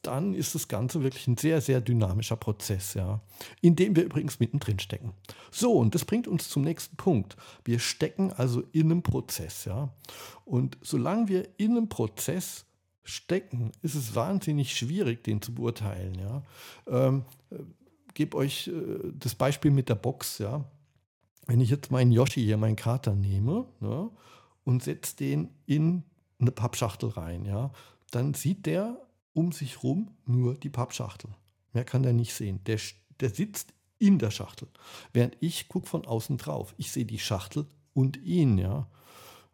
dann 0.02 0.35
ist 0.35 0.55
das 0.55 0.69
Ganze 0.69 1.02
wirklich 1.02 1.26
ein 1.26 1.37
sehr, 1.37 1.61
sehr 1.61 1.81
dynamischer 1.81 2.37
Prozess, 2.37 2.95
ja, 2.95 3.21
in 3.61 3.76
dem 3.76 3.97
wir 3.97 4.05
übrigens 4.05 4.40
mittendrin 4.40 4.79
stecken. 4.79 5.12
So, 5.50 5.73
und 5.73 5.95
das 5.95 6.05
bringt 6.05 6.26
uns 6.26 6.49
zum 6.49 6.62
nächsten 6.62 6.97
Punkt. 6.97 7.37
Wir 7.64 7.79
stecken 7.79 8.33
also 8.33 8.62
in 8.73 8.90
einem 8.90 9.02
Prozess, 9.02 9.67
ja. 9.67 9.93
Und 10.45 10.79
solange 10.81 11.29
wir 11.29 11.49
in 11.59 11.73
einem 11.73 11.88
Prozess 11.88 12.64
stecken, 13.02 13.73
ist 13.83 13.95
es 13.95 14.14
wahnsinnig 14.14 14.75
schwierig, 14.75 15.23
den 15.25 15.43
zu 15.43 15.55
beurteilen, 15.55 16.14
ja. 16.19 16.43
Ähm, 16.87 17.25
äh, 17.50 17.57
gebe 18.14 18.37
euch 18.37 18.69
äh, 18.69 19.12
das 19.12 19.35
Beispiel 19.35 19.71
mit 19.71 19.88
der 19.88 19.97
Box, 19.97 20.38
ja. 20.38 20.64
Wenn 21.47 21.61
ich 21.61 21.71
jetzt 21.71 21.91
meinen 21.91 22.13
Yoshi 22.13 22.43
hier, 22.43 22.57
meinen 22.57 22.77
Kater 22.77 23.15
nehme, 23.15 23.67
ja, 23.81 24.11
und 24.65 24.83
setze 24.83 25.17
den 25.17 25.49
in 25.67 26.05
eine 26.39 26.51
Pappschachtel 26.51 27.11
rein, 27.11 27.45
ja, 27.45 27.73
dann 28.11 28.35
sieht 28.35 28.67
der 28.67 28.97
um 29.33 29.53
sich 29.53 29.83
rum 29.83 30.11
nur 30.27 30.55
die 30.55 30.71
Pappschachtel. 30.71 31.31
Mehr 31.73 31.85
kann 31.85 32.03
der 32.03 32.13
nicht 32.13 32.35
sehen. 32.35 32.61
Der, 32.65 32.79
der 33.21 33.31
sitzt 33.31 33.73
in 33.99 34.19
der 34.19 34.31
Schachtel. 34.31 34.69
Während 35.13 35.37
ich 35.41 35.69
gucke 35.69 35.87
von 35.87 36.05
außen 36.05 36.37
drauf. 36.39 36.75
Ich 36.79 36.91
sehe 36.91 37.05
die 37.05 37.19
Schachtel 37.19 37.67
und 37.95 38.17
ihn, 38.17 38.59
ja. 38.59 38.89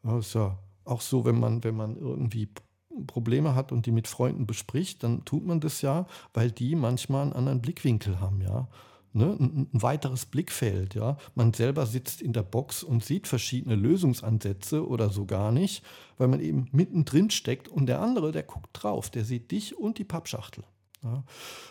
Das 0.02 0.36
auch 0.84 1.00
so, 1.00 1.24
wenn 1.24 1.38
man, 1.38 1.64
wenn 1.64 1.76
man 1.76 1.96
irgendwie 1.96 2.48
Probleme 3.06 3.54
hat 3.54 3.72
und 3.72 3.86
die 3.86 3.90
mit 3.90 4.08
Freunden 4.08 4.46
bespricht, 4.46 5.02
dann 5.02 5.24
tut 5.24 5.44
man 5.44 5.60
das 5.60 5.82
ja, 5.82 6.06
weil 6.32 6.50
die 6.50 6.76
manchmal 6.76 7.22
einen 7.22 7.32
anderen 7.32 7.60
Blickwinkel 7.60 8.20
haben, 8.20 8.40
ja. 8.40 8.68
Ne, 9.16 9.36
ein, 9.38 9.68
weiteres 9.72 10.26
Blickfeld. 10.26 10.94
Ja? 10.94 11.16
Man 11.34 11.52
selber 11.52 11.86
sitzt 11.86 12.22
in 12.22 12.32
der 12.32 12.42
Box 12.42 12.82
und 12.82 13.04
sieht 13.04 13.26
verschiedene 13.26 13.74
Lösungsansätze 13.74 14.86
oder 14.86 15.10
so 15.10 15.26
gar 15.26 15.52
nicht, 15.52 15.84
weil 16.18 16.28
man 16.28 16.40
eben 16.40 16.68
mittendrin 16.72 17.30
steckt 17.30 17.68
und 17.68 17.86
der 17.86 18.00
andere, 18.00 18.32
der 18.32 18.42
guckt 18.42 18.70
drauf, 18.72 19.10
der 19.10 19.24
sieht 19.24 19.50
dich 19.50 19.76
und 19.76 19.98
die 19.98 20.04
Pappschachtel. 20.04 20.64
Ja? 21.02 21.24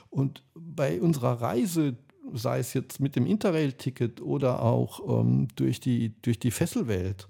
Und 0.09 0.43
bei 0.55 0.99
unserer 0.99 1.41
Reise, 1.41 1.97
sei 2.33 2.59
es 2.59 2.73
jetzt 2.73 2.99
mit 2.99 3.15
dem 3.15 3.25
Interrail-Ticket 3.25 4.21
oder 4.21 4.61
auch 4.63 5.21
ähm, 5.21 5.47
durch, 5.55 5.79
die, 5.79 6.19
durch 6.21 6.39
die 6.39 6.51
Fesselwelt, 6.51 7.27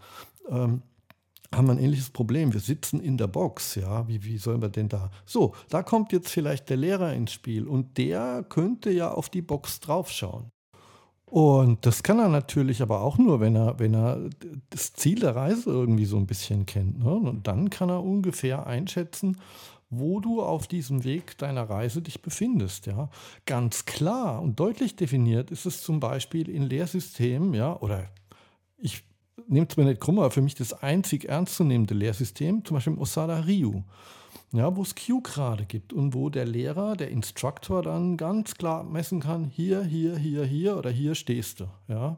ähm, 0.49 0.81
haben 1.55 1.67
wir 1.67 1.73
ein 1.73 1.79
ähnliches 1.79 2.09
Problem. 2.09 2.53
Wir 2.53 2.59
sitzen 2.59 2.99
in 2.99 3.17
der 3.17 3.27
Box, 3.27 3.75
ja, 3.75 4.07
wie, 4.07 4.23
wie 4.23 4.37
sollen 4.37 4.61
wir 4.61 4.69
denn 4.69 4.89
da? 4.89 5.11
So, 5.25 5.53
da 5.69 5.83
kommt 5.83 6.11
jetzt 6.11 6.29
vielleicht 6.29 6.69
der 6.69 6.77
Lehrer 6.77 7.13
ins 7.13 7.31
Spiel 7.31 7.67
und 7.67 7.97
der 7.97 8.43
könnte 8.47 8.91
ja 8.91 9.11
auf 9.11 9.29
die 9.29 9.41
Box 9.41 9.79
draufschauen. 9.79 10.51
Und 11.25 11.85
das 11.85 12.03
kann 12.03 12.19
er 12.19 12.29
natürlich 12.29 12.81
aber 12.81 13.01
auch 13.01 13.17
nur, 13.17 13.39
wenn 13.39 13.55
er, 13.55 13.79
wenn 13.79 13.95
er 13.95 14.29
das 14.69 14.93
Ziel 14.93 15.19
der 15.19 15.35
Reise 15.35 15.69
irgendwie 15.71 16.05
so 16.05 16.17
ein 16.17 16.27
bisschen 16.27 16.65
kennt. 16.65 16.99
Ne? 16.99 17.11
Und 17.11 17.47
dann 17.47 17.69
kann 17.69 17.89
er 17.89 18.03
ungefähr 18.03 18.67
einschätzen, 18.67 19.37
wo 19.89 20.19
du 20.19 20.41
auf 20.41 20.67
diesem 20.67 21.03
Weg 21.03 21.37
deiner 21.37 21.69
Reise 21.69 22.01
dich 22.01 22.21
befindest. 22.21 22.85
Ja? 22.85 23.09
Ganz 23.45 23.85
klar 23.85 24.41
und 24.41 24.59
deutlich 24.59 24.95
definiert 24.95 25.51
ist 25.51 25.65
es 25.65 25.81
zum 25.81 25.99
Beispiel 25.99 26.47
in 26.47 26.63
Lehrsystemen, 26.63 27.53
ja, 27.53 27.79
oder 27.79 28.09
ich 28.77 29.03
nehmt 29.47 29.71
es 29.71 29.77
mir 29.77 29.85
nicht 29.85 30.01
krumm, 30.01 30.19
aber 30.19 30.31
für 30.31 30.41
mich 30.41 30.55
das 30.55 30.73
einzig 30.73 31.25
ernstzunehmende 31.25 31.93
Lehrsystem, 31.93 32.63
zum 32.65 32.75
Beispiel 32.75 32.93
im 32.93 32.99
Osada 32.99 33.41
Ryu, 33.41 33.83
ja, 34.51 34.75
wo 34.75 34.81
es 34.81 34.95
Q-Grade 34.95 35.65
gibt 35.65 35.93
und 35.93 36.13
wo 36.13 36.29
der 36.29 36.45
Lehrer, 36.45 36.95
der 36.95 37.09
Instruktor 37.09 37.81
dann 37.81 38.17
ganz 38.17 38.55
klar 38.55 38.83
messen 38.83 39.19
kann, 39.19 39.45
hier, 39.45 39.83
hier, 39.83 40.17
hier, 40.17 40.45
hier 40.45 40.77
oder 40.77 40.89
hier 40.89 41.15
stehst 41.15 41.59
du. 41.59 41.65
Ja. 41.87 42.17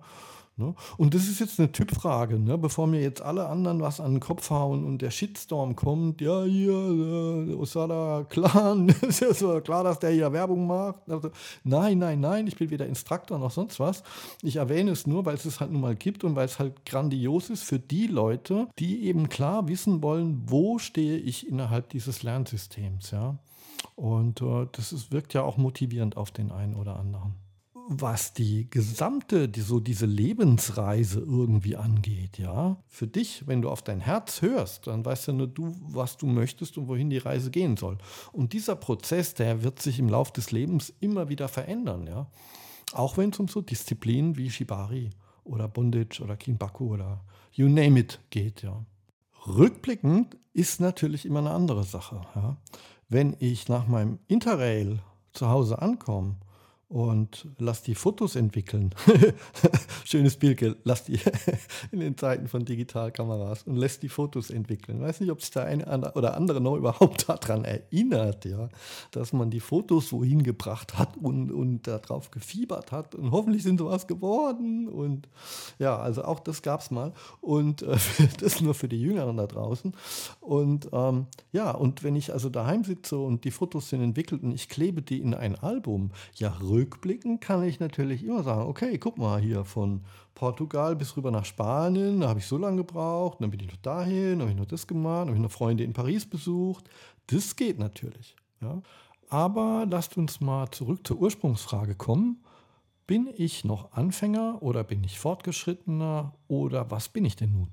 Ne? 0.58 0.74
Und 0.98 1.14
das 1.14 1.28
ist 1.28 1.40
jetzt 1.40 1.60
eine 1.60 1.72
Typfrage, 1.72 2.40
ne? 2.40 2.58
bevor 2.58 2.88
mir 2.88 3.00
jetzt 3.00 3.22
alle 3.22 3.48
anderen 3.48 3.80
was 3.80 4.00
an 4.00 4.16
den 4.16 4.20
Kopf 4.20 4.50
hauen 4.50 4.86
und 4.86 5.04
der 5.04 5.12
Shitstorm 5.12 5.76
kommt, 5.76 6.20
ja, 6.20 6.44
hier, 6.46 6.72
äh, 6.72 7.54
Osada 7.54 8.26
Clan, 8.28 8.90
ist 9.02 9.20
ja 9.20 9.34
so 9.36 9.62
klar, 9.62 9.84
dass 9.84 10.00
der 10.00 10.10
hier 10.10 10.34
Werbung 10.34 10.66
macht. 10.66 11.08
Also, 11.08 11.30
nein, 11.64 12.00
nein, 12.00 12.20
nein, 12.20 12.48
ich 12.48 12.56
bin 12.56 12.72
weder 12.72 12.88
Instruktor 12.88 13.38
noch 13.38 13.52
sonst 13.52 13.80
was. 13.80 14.02
Ich 14.42 14.56
erwähne 14.56 14.92
es 14.92 15.06
nur, 15.06 15.26
weil 15.26 15.36
es 15.36 15.46
es 15.46 15.60
halt 15.60 15.72
nun 15.72 15.82
mal 15.82 15.96
gibt 15.96 16.24
und 16.24 16.36
weil 16.36 16.46
es 16.46 16.58
halt 16.58 16.86
grandios 16.88 17.52
ist 17.52 17.64
für 17.64 17.80
die 17.80 18.08
Leute, 18.08 18.68
die 18.80 19.06
eben 19.06 19.30
klar 19.30 19.68
wissen 19.68 20.02
wollen, 20.02 20.42
wo 20.48 20.80
stehe 20.80 21.18
ich 21.18 21.48
innerhalb 21.48 21.90
dieses 21.90 22.24
Lernsystems, 22.24 23.12
ja. 23.12 23.38
Und 23.96 24.42
äh, 24.42 24.66
das 24.72 24.92
ist, 24.92 25.12
wirkt 25.12 25.36
ja 25.36 25.44
auch 25.44 25.58
motivierend 25.58 26.18
auf 26.18 26.32
den 26.32 26.52
einen 26.52 26.76
oder 26.76 26.98
anderen 26.98 27.47
was 27.90 28.34
die 28.34 28.70
gesamte, 28.70 29.48
die, 29.48 29.62
so 29.62 29.80
diese 29.80 30.06
Lebensreise 30.06 31.20
irgendwie 31.20 31.78
angeht, 31.78 32.38
ja. 32.38 32.78
Für 32.88 33.08
dich, 33.08 33.48
wenn 33.48 33.62
du 33.62 33.70
auf 33.70 33.82
dein 33.82 34.02
Herz 34.02 34.42
hörst, 34.42 34.88
dann 34.88 35.06
weißt 35.06 35.28
ja 35.28 35.34
nur 35.34 35.48
du, 35.48 35.76
was 35.88 36.18
du 36.18 36.28
möchtest 36.28 36.78
und 36.78 36.88
wohin 36.88 37.10
die 37.10 37.18
Reise 37.18 37.50
gehen 37.50 37.78
soll. 37.78 37.98
Und 38.34 38.54
dieser 38.54 38.76
Prozess, 38.76 39.34
der 39.34 39.64
wird 39.64 39.82
sich 39.82 40.00
im 40.00 40.10
Laufe 40.10 40.34
des 40.34 40.52
Lebens 40.52 40.94
immer 41.00 41.30
wieder 41.30 41.48
verändern, 41.48 42.08
ja. 42.08 42.30
Auch 42.94 43.18
wenn 43.18 43.32
es 43.32 43.40
um 43.40 43.48
so 43.48 43.62
Disziplinen 43.62 44.38
wie 44.38 44.50
Shibari 44.50 45.10
oder 45.44 45.68
Bondage 45.68 46.22
oder 46.22 46.38
Kinbaku 46.38 46.94
oder 46.94 47.24
you 47.52 47.68
name 47.68 48.00
it 48.00 48.20
geht, 48.30 48.64
ja. 48.64 48.86
Rückblickend 49.48 50.38
ist 50.54 50.82
natürlich 50.82 51.26
immer 51.26 51.40
eine 51.40 51.52
andere 51.52 51.84
Sache. 51.84 52.22
Ja. 52.36 52.58
Wenn 53.08 53.36
ich 53.40 53.70
nach 53.70 53.88
meinem 53.88 54.20
Interrail 54.28 55.00
zu 55.32 55.48
Hause 55.48 55.82
ankomme 55.82 56.36
und 56.90 57.50
lass 57.58 57.84
die 57.84 57.96
Fotos 57.96 58.38
entwickeln. 58.38 58.96
Schönes 60.06 60.38
Bild, 60.38 60.78
lass 60.84 61.04
die 61.04 61.20
in 61.92 62.00
den 62.00 62.18
Zeiten 62.18 62.48
von 62.48 62.64
Digitalkameras 62.64 63.64
und 63.64 63.76
lässt 63.76 64.04
die 64.04 64.10
Fotos 64.10 64.50
entwickeln. 64.50 65.00
Ich 65.00 65.04
weiß 65.04 65.20
nicht, 65.20 65.32
ob 65.32 65.42
sich 65.42 65.52
da 65.52 65.64
eine 65.64 66.14
oder 66.14 66.38
andere 66.38 66.62
noch 66.62 66.78
überhaupt 66.78 67.28
daran 67.48 67.66
erinnert, 67.66 68.46
ja, 68.46 68.70
dass 69.12 69.34
man 69.34 69.50
die 69.50 69.60
Fotos 69.60 70.14
wohin 70.14 70.44
gebracht 70.44 70.98
hat 70.98 71.18
und, 71.18 71.52
und 71.52 71.88
darauf 71.88 72.32
gefiebert 72.32 72.94
hat. 72.94 73.16
Und 73.16 73.32
hoffentlich 73.32 73.64
sind 73.64 73.80
sowas 73.80 74.08
geworden. 74.08 74.88
Und 74.88 75.28
ja, 75.80 75.98
also 75.98 76.24
auch 76.24 76.40
das 76.40 76.62
gab 76.62 76.80
es 76.80 76.90
mal. 76.90 77.12
Und 77.42 77.82
äh, 77.82 77.98
das 78.40 78.62
nur 78.62 78.74
für 78.74 78.88
die 78.88 79.02
Jüngeren 79.02 79.36
da 79.36 79.48
draußen. 79.48 79.94
Und 80.40 80.88
ähm, 80.94 81.28
ja, 81.52 81.72
und 81.72 82.04
wenn 82.04 82.16
ich 82.16 82.32
also 82.32 82.50
daheim 82.50 82.86
sitze 82.86 83.18
und 83.18 83.44
die 83.44 83.52
Fotos 83.52 83.90
sind 83.90 84.02
entwickelt 84.02 84.42
und 84.44 84.54
ich 84.54 84.70
klebe 84.70 85.02
die 85.02 85.20
in 85.20 85.34
ein 85.34 85.56
Album, 85.56 86.12
ja, 86.36 86.56
rückblickend 86.78 87.42
kann 87.42 87.64
ich 87.64 87.80
natürlich 87.80 88.24
immer 88.24 88.44
sagen, 88.44 88.70
okay, 88.70 88.98
guck 88.98 89.18
mal 89.18 89.40
hier 89.40 89.66
von 89.66 90.02
Portugal 90.36 90.96
bis 90.96 91.18
rüber 91.18 91.32
nach 91.32 91.46
Spanien, 91.46 92.22
da 92.22 92.30
habe 92.30 92.40
ich 92.40 92.46
so 92.46 92.58
lange 92.58 92.78
gebraucht, 92.78 93.40
dann 93.42 93.50
bin 93.50 93.60
ich 93.60 93.68
noch 93.68 93.78
dahin, 93.78 94.40
habe 94.40 94.52
ich 94.52 94.58
noch 94.58 94.66
das 94.66 94.86
gemacht, 94.86 95.28
habe 95.28 95.36
ich 95.36 95.42
noch 95.42 95.52
Freunde 95.52 95.84
in 95.84 95.94
Paris 95.94 96.26
besucht. 96.26 96.90
Das 97.28 97.56
geht 97.56 97.80
natürlich. 97.80 98.36
Ja. 98.62 98.82
Aber 99.30 99.86
lasst 99.90 100.18
uns 100.18 100.40
mal 100.40 100.70
zurück 100.72 101.06
zur 101.06 101.18
Ursprungsfrage 101.18 101.96
kommen. 101.96 102.44
Bin 103.08 103.30
ich 103.36 103.64
noch 103.66 103.94
Anfänger 103.94 104.62
oder 104.62 104.84
bin 104.84 105.04
ich 105.04 105.20
fortgeschrittener 105.20 106.34
oder 106.48 106.92
was 106.92 107.10
bin 107.10 107.26
ich 107.26 107.36
denn 107.36 107.52
nun? 107.52 107.70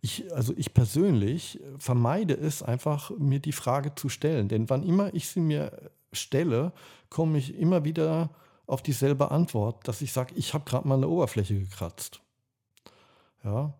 Ich, 0.00 0.32
also 0.34 0.52
ich 0.56 0.74
persönlich 0.74 1.60
vermeide 1.78 2.34
es 2.34 2.62
einfach, 2.62 3.10
mir 3.18 3.40
die 3.40 3.52
Frage 3.52 3.94
zu 3.94 4.08
stellen. 4.08 4.48
Denn 4.48 4.68
wann 4.70 4.82
immer 4.82 5.12
ich 5.14 5.28
sie 5.28 5.40
mir 5.40 5.90
stelle, 6.12 6.72
komme 7.10 7.38
ich 7.38 7.54
immer 7.54 7.84
wieder 7.84 8.30
auf 8.66 8.82
dieselbe 8.82 9.30
Antwort, 9.30 9.88
dass 9.88 10.02
ich 10.02 10.12
sage, 10.12 10.34
ich 10.36 10.54
habe 10.54 10.64
gerade 10.64 10.86
mal 10.86 10.96
eine 10.96 11.08
Oberfläche 11.08 11.58
gekratzt. 11.58 12.20
Ja, 13.42 13.74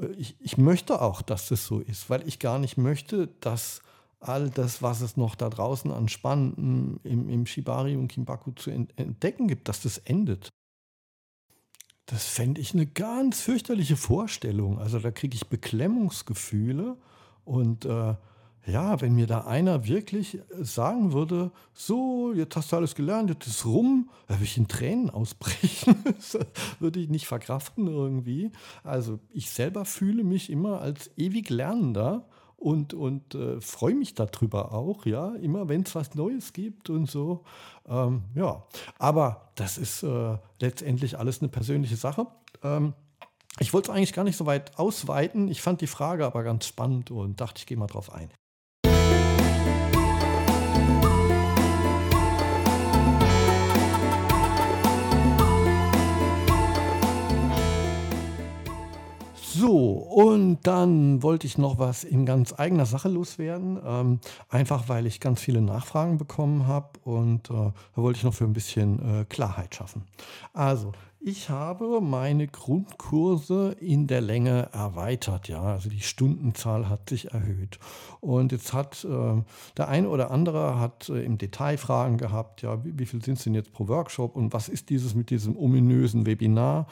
äh, 0.00 0.06
ich, 0.12 0.36
ich 0.40 0.56
möchte 0.56 1.00
auch, 1.02 1.22
dass 1.22 1.48
das 1.48 1.66
so 1.66 1.80
ist, 1.80 2.10
weil 2.10 2.26
ich 2.26 2.38
gar 2.38 2.58
nicht 2.58 2.76
möchte, 2.76 3.28
dass 3.40 3.82
all 4.20 4.50
das, 4.50 4.82
was 4.82 5.00
es 5.00 5.16
noch 5.16 5.34
da 5.34 5.48
draußen 5.48 5.90
an 5.90 6.08
Spannendem 6.08 7.00
im, 7.04 7.28
im 7.28 7.46
Shibari 7.46 7.96
und 7.96 8.08
Kimbaku 8.08 8.52
zu 8.52 8.70
entdecken 8.70 9.48
gibt, 9.48 9.68
dass 9.68 9.82
das 9.82 9.98
endet. 9.98 10.50
Das 12.04 12.26
fände 12.26 12.60
ich 12.60 12.74
eine 12.74 12.86
ganz 12.86 13.40
fürchterliche 13.40 13.96
Vorstellung. 13.96 14.78
Also 14.78 14.98
da 14.98 15.10
kriege 15.10 15.36
ich 15.36 15.48
Beklemmungsgefühle 15.48 16.96
und 17.44 17.84
äh, 17.84 18.14
ja, 18.66 19.00
wenn 19.00 19.14
mir 19.14 19.26
da 19.26 19.42
einer 19.42 19.86
wirklich 19.86 20.36
äh, 20.36 20.64
sagen 20.64 21.12
würde, 21.12 21.50
so, 21.72 22.32
jetzt 22.34 22.56
hast 22.56 22.72
du 22.72 22.76
alles 22.76 22.94
gelernt, 22.94 23.30
jetzt 23.30 23.46
ist 23.46 23.64
rum, 23.64 24.10
da 24.28 24.34
würde 24.34 24.44
ich 24.44 24.56
in 24.56 24.68
Tränen 24.68 25.10
ausbrechen. 25.10 25.96
das 26.04 26.38
würde 26.78 27.00
ich 27.00 27.08
nicht 27.08 27.26
verkraften 27.26 27.86
irgendwie. 27.86 28.52
Also 28.84 29.18
ich 29.30 29.50
selber 29.50 29.84
fühle 29.84 30.24
mich 30.24 30.50
immer 30.50 30.80
als 30.80 31.10
ewig 31.16 31.48
Lernender 31.50 32.26
und, 32.56 32.92
und 32.92 33.34
äh, 33.34 33.60
freue 33.60 33.94
mich 33.94 34.14
darüber 34.14 34.72
auch, 34.72 35.06
ja, 35.06 35.34
immer 35.36 35.68
wenn 35.68 35.82
es 35.82 35.94
was 35.94 36.14
Neues 36.14 36.52
gibt 36.52 36.90
und 36.90 37.10
so. 37.10 37.44
Ähm, 37.88 38.24
ja, 38.34 38.66
aber 38.98 39.50
das 39.54 39.78
ist 39.78 40.02
äh, 40.02 40.36
letztendlich 40.60 41.18
alles 41.18 41.40
eine 41.40 41.48
persönliche 41.48 41.96
Sache. 41.96 42.26
Ähm, 42.62 42.92
ich 43.58 43.72
wollte 43.72 43.90
es 43.90 43.96
eigentlich 43.96 44.12
gar 44.12 44.24
nicht 44.24 44.36
so 44.36 44.46
weit 44.46 44.78
ausweiten. 44.78 45.48
Ich 45.48 45.62
fand 45.62 45.80
die 45.80 45.86
Frage 45.86 46.26
aber 46.26 46.42
ganz 46.44 46.66
spannend 46.66 47.10
und 47.10 47.40
dachte, 47.40 47.58
ich 47.58 47.66
gehe 47.66 47.78
mal 47.78 47.86
drauf 47.86 48.12
ein. 48.12 48.30
Und 60.10 60.58
dann 60.64 61.22
wollte 61.22 61.46
ich 61.46 61.56
noch 61.56 61.78
was 61.78 62.02
in 62.02 62.26
ganz 62.26 62.52
eigener 62.58 62.84
Sache 62.84 63.08
loswerden, 63.08 63.78
ähm, 63.86 64.18
einfach 64.48 64.88
weil 64.88 65.06
ich 65.06 65.20
ganz 65.20 65.40
viele 65.40 65.60
Nachfragen 65.60 66.18
bekommen 66.18 66.66
habe 66.66 66.98
und 67.04 67.48
äh, 67.48 67.52
da 67.52 67.72
wollte 67.94 68.16
ich 68.16 68.24
noch 68.24 68.34
für 68.34 68.42
ein 68.42 68.52
bisschen 68.52 69.20
äh, 69.20 69.24
Klarheit 69.26 69.72
schaffen. 69.72 70.02
Also, 70.52 70.90
ich 71.22 71.50
habe 71.50 72.00
meine 72.00 72.48
Grundkurse 72.48 73.76
in 73.78 74.06
der 74.06 74.22
Länge 74.22 74.70
erweitert, 74.72 75.48
ja. 75.48 75.62
Also 75.62 75.90
die 75.90 76.00
Stundenzahl 76.00 76.88
hat 76.88 77.10
sich 77.10 77.32
erhöht. 77.32 77.78
Und 78.20 78.52
jetzt 78.52 78.72
hat 78.72 79.04
äh, 79.04 79.42
der 79.76 79.88
eine 79.88 80.08
oder 80.08 80.30
andere 80.30 80.80
hat 80.80 81.10
äh, 81.10 81.22
im 81.22 81.36
Detail 81.36 81.76
Fragen 81.76 82.16
gehabt, 82.16 82.62
ja, 82.62 82.82
wie, 82.84 82.98
wie 82.98 83.04
viel 83.04 83.22
sind 83.22 83.36
es 83.36 83.44
denn 83.44 83.54
jetzt 83.54 83.70
pro 83.74 83.86
Workshop 83.86 84.34
und 84.34 84.54
was 84.54 84.70
ist 84.70 84.88
dieses 84.88 85.14
mit 85.14 85.28
diesem 85.28 85.58
ominösen 85.58 86.24
Webinar? 86.24 86.86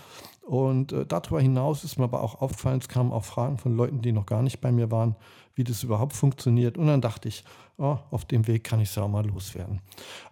Und 0.48 0.92
äh, 0.92 1.04
darüber 1.04 1.42
hinaus 1.42 1.84
ist 1.84 1.98
mir 1.98 2.04
aber 2.04 2.22
auch 2.22 2.40
aufgefallen, 2.40 2.78
es 2.78 2.88
kamen 2.88 3.12
auch 3.12 3.26
Fragen 3.26 3.58
von 3.58 3.76
Leuten, 3.76 4.00
die 4.00 4.12
noch 4.12 4.24
gar 4.24 4.40
nicht 4.40 4.62
bei 4.62 4.72
mir 4.72 4.90
waren, 4.90 5.14
wie 5.54 5.62
das 5.62 5.82
überhaupt 5.82 6.14
funktioniert. 6.14 6.78
Und 6.78 6.86
dann 6.86 7.02
dachte 7.02 7.28
ich, 7.28 7.44
oh, 7.76 7.98
auf 8.10 8.24
dem 8.24 8.46
Weg 8.46 8.64
kann 8.64 8.80
ich 8.80 8.88
es 8.88 8.94
ja 8.94 9.02
auch 9.02 9.10
mal 9.10 9.26
loswerden. 9.26 9.82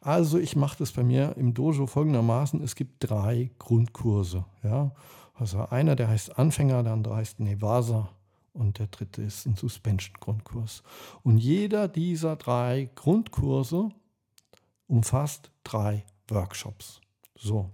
Also 0.01 0.39
ich 0.39 0.57
mache 0.57 0.79
das 0.79 0.93
bei 0.93 1.03
mir 1.03 1.37
im 1.37 1.53
Dojo 1.53 1.87
folgendermaßen. 1.87 2.63
Es 2.63 2.75
gibt 2.77 2.95
drei 3.07 3.51
Grundkurse. 3.59 4.47
Ja? 4.63 4.93
Also 5.35 5.67
einer, 5.69 5.97
der 5.97 6.09
heißt 6.09 6.39
Anfänger, 6.39 6.83
der 6.83 6.95
andere 6.95 7.17
heißt 7.17 7.41
Nevasa 7.41 8.09
und 8.55 8.79
der 8.79 8.87
dritte 8.87 9.21
ist 9.21 9.45
ein 9.45 9.57
Suspension-Grundkurs. 9.57 10.83
Und 11.25 11.37
jeder 11.37 11.89
dieser 11.89 12.37
drei 12.37 12.89
Grundkurse 12.95 13.91
umfasst 14.87 15.51
drei 15.63 16.07
Workshops. 16.29 17.03
So. 17.35 17.69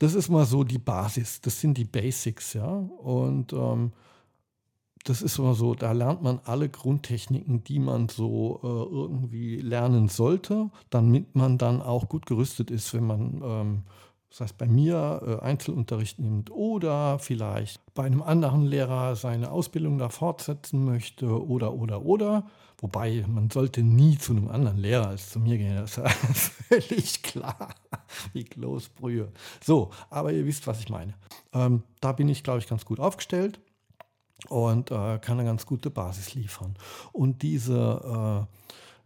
Das 0.00 0.14
ist 0.14 0.30
mal 0.30 0.46
so 0.46 0.64
die 0.64 0.78
Basis, 0.78 1.42
das 1.42 1.60
sind 1.60 1.76
die 1.76 1.84
Basics, 1.84 2.54
ja. 2.54 2.66
Und 2.66 3.52
ähm, 3.52 3.92
das 5.04 5.20
ist 5.20 5.38
immer 5.38 5.52
so, 5.52 5.74
da 5.74 5.92
lernt 5.92 6.22
man 6.22 6.40
alle 6.44 6.70
Grundtechniken, 6.70 7.64
die 7.64 7.78
man 7.78 8.08
so 8.08 8.60
äh, 8.62 8.94
irgendwie 8.94 9.56
lernen 9.56 10.08
sollte, 10.08 10.70
damit 10.88 11.36
man 11.36 11.58
dann 11.58 11.82
auch 11.82 12.08
gut 12.08 12.24
gerüstet 12.24 12.70
ist, 12.70 12.94
wenn 12.94 13.06
man, 13.06 13.42
ähm, 13.44 13.82
das 14.30 14.40
heißt 14.40 14.58
bei 14.58 14.66
mir, 14.66 15.20
äh, 15.26 15.44
Einzelunterricht 15.44 16.20
nimmt 16.20 16.50
oder 16.50 17.18
vielleicht 17.18 17.80
bei 17.94 18.04
einem 18.04 18.22
anderen 18.22 18.64
Lehrer 18.64 19.16
seine 19.16 19.50
Ausbildung 19.50 19.98
da 19.98 20.08
fortsetzen 20.08 20.84
möchte 20.84 21.46
oder, 21.46 21.74
oder, 21.74 22.02
oder. 22.02 22.46
Wobei, 22.78 23.24
man 23.28 23.50
sollte 23.50 23.82
nie 23.82 24.16
zu 24.16 24.32
einem 24.32 24.48
anderen 24.48 24.78
Lehrer 24.78 25.08
als 25.08 25.30
zu 25.30 25.40
mir 25.40 25.58
gehen, 25.58 25.76
das 25.76 25.98
ist 25.98 26.48
völlig 26.68 27.22
klar, 27.22 27.74
wie 28.32 28.44
Kloßbrühe. 28.44 29.32
So, 29.62 29.90
aber 30.08 30.32
ihr 30.32 30.46
wisst, 30.46 30.66
was 30.66 30.80
ich 30.80 30.88
meine. 30.88 31.14
Ähm, 31.52 31.82
da 32.00 32.12
bin 32.12 32.28
ich, 32.28 32.42
glaube 32.42 32.60
ich, 32.60 32.68
ganz 32.68 32.84
gut 32.84 33.00
aufgestellt 33.00 33.60
und 34.48 34.90
äh, 34.92 35.18
kann 35.18 35.38
eine 35.38 35.44
ganz 35.44 35.66
gute 35.66 35.90
Basis 35.90 36.34
liefern. 36.34 36.74
Und 37.12 37.42
diese, 37.42 38.46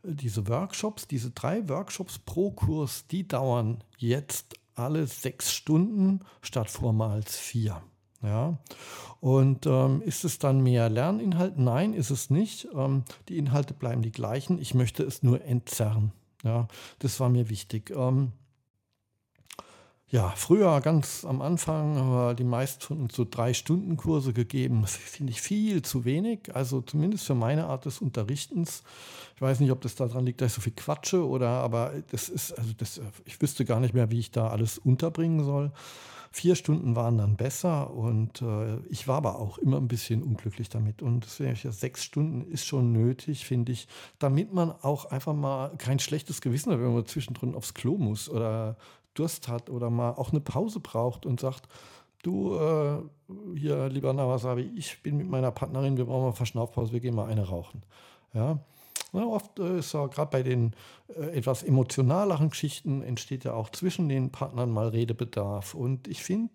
äh, 0.04 0.12
diese 0.12 0.46
Workshops, 0.48 1.08
diese 1.08 1.30
drei 1.30 1.68
Workshops 1.68 2.18
pro 2.18 2.52
Kurs, 2.52 3.06
die 3.08 3.26
dauern 3.26 3.82
jetzt 3.96 4.54
alle 4.74 5.06
sechs 5.06 5.52
Stunden 5.52 6.20
statt 6.42 6.70
vormals 6.70 7.36
vier. 7.36 7.82
Ja, 8.22 8.58
und 9.20 9.66
ähm, 9.66 10.00
ist 10.00 10.24
es 10.24 10.38
dann 10.38 10.62
mehr 10.62 10.88
Lerninhalt? 10.88 11.58
Nein, 11.58 11.92
ist 11.92 12.10
es 12.10 12.30
nicht. 12.30 12.68
Ähm, 12.74 13.04
die 13.28 13.36
Inhalte 13.36 13.74
bleiben 13.74 14.00
die 14.00 14.12
gleichen. 14.12 14.58
Ich 14.58 14.72
möchte 14.72 15.02
es 15.02 15.22
nur 15.22 15.44
entzerren. 15.44 16.12
Ja, 16.42 16.68
das 17.00 17.20
war 17.20 17.28
mir 17.28 17.50
wichtig. 17.50 17.90
Ähm, 17.94 18.32
ja, 20.14 20.32
früher 20.36 20.80
ganz 20.80 21.24
am 21.24 21.42
Anfang 21.42 21.96
haben 21.98 22.12
wir 22.12 22.34
die 22.34 22.44
meisten 22.44 22.80
von 22.80 23.00
uns 23.00 23.16
so 23.16 23.26
drei 23.28 23.52
Stunden 23.52 23.96
Kurse 23.96 24.32
gegeben. 24.32 24.82
Das 24.82 24.94
finde 24.94 25.32
ich 25.32 25.42
viel 25.42 25.82
zu 25.82 26.04
wenig. 26.04 26.54
Also 26.54 26.82
zumindest 26.82 27.26
für 27.26 27.34
meine 27.34 27.66
Art 27.66 27.84
des 27.84 27.98
Unterrichtens. 28.00 28.84
Ich 29.34 29.42
weiß 29.42 29.58
nicht, 29.58 29.72
ob 29.72 29.80
das 29.80 29.96
daran 29.96 30.24
liegt, 30.24 30.40
dass 30.40 30.52
ich 30.52 30.54
so 30.54 30.60
viel 30.60 30.72
quatsche 30.72 31.26
oder, 31.26 31.48
aber 31.48 31.94
das 32.12 32.28
ist, 32.28 32.56
also 32.56 32.70
das, 32.78 33.00
ich 33.24 33.42
wüsste 33.42 33.64
gar 33.64 33.80
nicht 33.80 33.92
mehr, 33.92 34.12
wie 34.12 34.20
ich 34.20 34.30
da 34.30 34.50
alles 34.50 34.78
unterbringen 34.78 35.42
soll. 35.42 35.72
Vier 36.30 36.54
Stunden 36.54 36.94
waren 36.94 37.18
dann 37.18 37.36
besser 37.36 37.92
und 37.92 38.40
äh, 38.40 38.76
ich 38.90 39.08
war 39.08 39.16
aber 39.16 39.40
auch 39.40 39.58
immer 39.58 39.78
ein 39.78 39.88
bisschen 39.88 40.22
unglücklich 40.22 40.68
damit. 40.68 41.02
Und 41.02 41.24
deswegen 41.24 41.56
sechs 41.72 42.04
Stunden 42.04 42.48
ist 42.52 42.66
schon 42.66 42.92
nötig, 42.92 43.46
finde 43.46 43.72
ich, 43.72 43.88
damit 44.20 44.54
man 44.54 44.70
auch 44.82 45.06
einfach 45.06 45.34
mal 45.34 45.76
kein 45.78 45.98
schlechtes 45.98 46.40
Gewissen 46.40 46.72
hat, 46.72 46.78
wenn 46.78 46.94
man 46.94 47.04
zwischendrin 47.04 47.56
aufs 47.56 47.74
Klo 47.74 47.96
muss 47.98 48.28
oder 48.28 48.76
Durst 49.14 49.48
hat 49.48 49.70
oder 49.70 49.90
mal 49.90 50.10
auch 50.10 50.30
eine 50.30 50.40
Pause 50.40 50.80
braucht 50.80 51.26
und 51.26 51.40
sagt, 51.40 51.68
du, 52.22 52.56
äh, 52.56 52.98
hier, 53.56 53.88
lieber 53.88 54.12
Nawasabi, 54.12 54.72
ich 54.76 55.02
bin 55.02 55.16
mit 55.16 55.28
meiner 55.28 55.50
Partnerin, 55.50 55.96
wir 55.96 56.06
brauchen 56.06 56.24
mal 56.24 56.32
Verschnaufpause, 56.32 56.92
wir 56.92 57.00
gehen 57.00 57.14
mal 57.14 57.30
eine 57.30 57.46
rauchen. 57.48 57.82
Ja 58.32 58.58
oft 59.22 59.58
äh, 59.58 59.78
ist 59.78 59.92
ja 59.92 60.06
gerade 60.06 60.30
bei 60.30 60.42
den 60.42 60.74
äh, 61.08 61.36
etwas 61.36 61.62
emotionaleren 61.62 62.50
Geschichten 62.50 63.02
entsteht 63.02 63.44
ja 63.44 63.52
auch 63.54 63.70
zwischen 63.70 64.08
den 64.08 64.30
Partnern 64.30 64.70
mal 64.70 64.88
Redebedarf. 64.88 65.74
Und 65.74 66.08
ich 66.08 66.22
finde, 66.22 66.52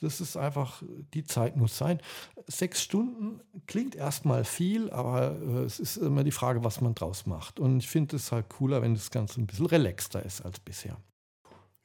das 0.00 0.20
ist 0.20 0.36
einfach, 0.36 0.82
die 1.14 1.24
Zeit 1.24 1.56
muss 1.56 1.78
sein. 1.78 2.00
Sechs 2.46 2.82
Stunden 2.82 3.40
klingt 3.66 3.94
erstmal 3.94 4.44
viel, 4.44 4.90
aber 4.90 5.36
äh, 5.40 5.64
es 5.64 5.80
ist 5.80 5.96
immer 5.96 6.24
die 6.24 6.30
Frage, 6.30 6.64
was 6.64 6.80
man 6.80 6.94
draus 6.94 7.26
macht. 7.26 7.58
Und 7.58 7.78
ich 7.78 7.88
finde 7.88 8.16
es 8.16 8.32
halt 8.32 8.48
cooler, 8.50 8.82
wenn 8.82 8.94
das 8.94 9.10
Ganze 9.10 9.40
ein 9.40 9.46
bisschen 9.46 9.66
relaxter 9.66 10.22
ist 10.24 10.42
als 10.42 10.60
bisher. 10.60 10.98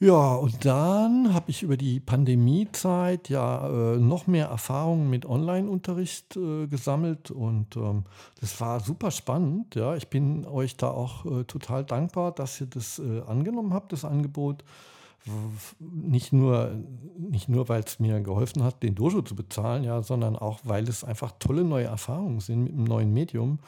Ja, 0.01 0.35
und 0.35 0.63
dann 0.63 1.33
habe 1.33 1.51
ich 1.51 1.61
über 1.61 1.75
die 1.75 1.99
Pandemiezeit 1.99 3.27
ja 3.27 3.67
äh, 3.67 3.97
noch 3.97 4.27
mehr 4.27 4.45
Erfahrungen 4.47 5.09
mit 5.09 5.25
Online-Unterricht 5.25 6.37
äh, 6.37 6.67
gesammelt 6.67 7.31
und 7.31 7.75
ähm, 7.75 8.05
das 8.39 8.61
war 8.61 8.79
super 8.79 9.11
spannend. 9.11 9.75
Ja, 9.75 9.95
ich 9.97 10.07
bin 10.07 10.45
euch 10.45 10.77
da 10.77 10.89
auch 10.89 11.25
äh, 11.25 11.43
total 11.43 11.83
dankbar, 11.83 12.31
dass 12.31 12.61
ihr 12.61 12.67
das 12.67 12.99
äh, 12.99 13.21
angenommen 13.27 13.73
habt, 13.73 13.91
das 13.91 14.05
Angebot. 14.05 14.63
Nicht 15.79 16.33
nur, 16.33 16.71
nicht 17.17 17.49
nur, 17.49 17.69
weil 17.69 17.83
es 17.83 17.99
mir 17.99 18.19
geholfen 18.21 18.63
hat, 18.63 18.81
den 18.81 18.95
Dojo 18.95 19.21
zu 19.21 19.35
bezahlen, 19.35 19.83
ja, 19.83 20.01
sondern 20.01 20.35
auch, 20.35 20.59
weil 20.63 20.87
es 20.87 21.03
einfach 21.03 21.33
tolle 21.39 21.63
neue 21.63 21.85
Erfahrungen 21.85 22.39
sind 22.39 22.63
mit 22.63 22.73
einem 22.73 22.85
neuen 22.85 23.13
Medium. 23.13 23.59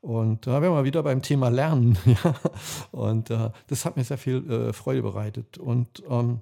Und 0.00 0.46
da 0.46 0.62
wären 0.62 0.74
wir 0.74 0.84
wieder 0.84 1.02
beim 1.02 1.22
Thema 1.22 1.48
Lernen. 1.48 1.98
Ja. 2.06 2.34
Und 2.92 3.30
äh, 3.30 3.50
das 3.66 3.84
hat 3.84 3.96
mir 3.96 4.04
sehr 4.04 4.18
viel 4.18 4.48
äh, 4.50 4.72
Freude 4.72 5.02
bereitet. 5.02 5.58
Und 5.58 6.02
ähm, 6.08 6.40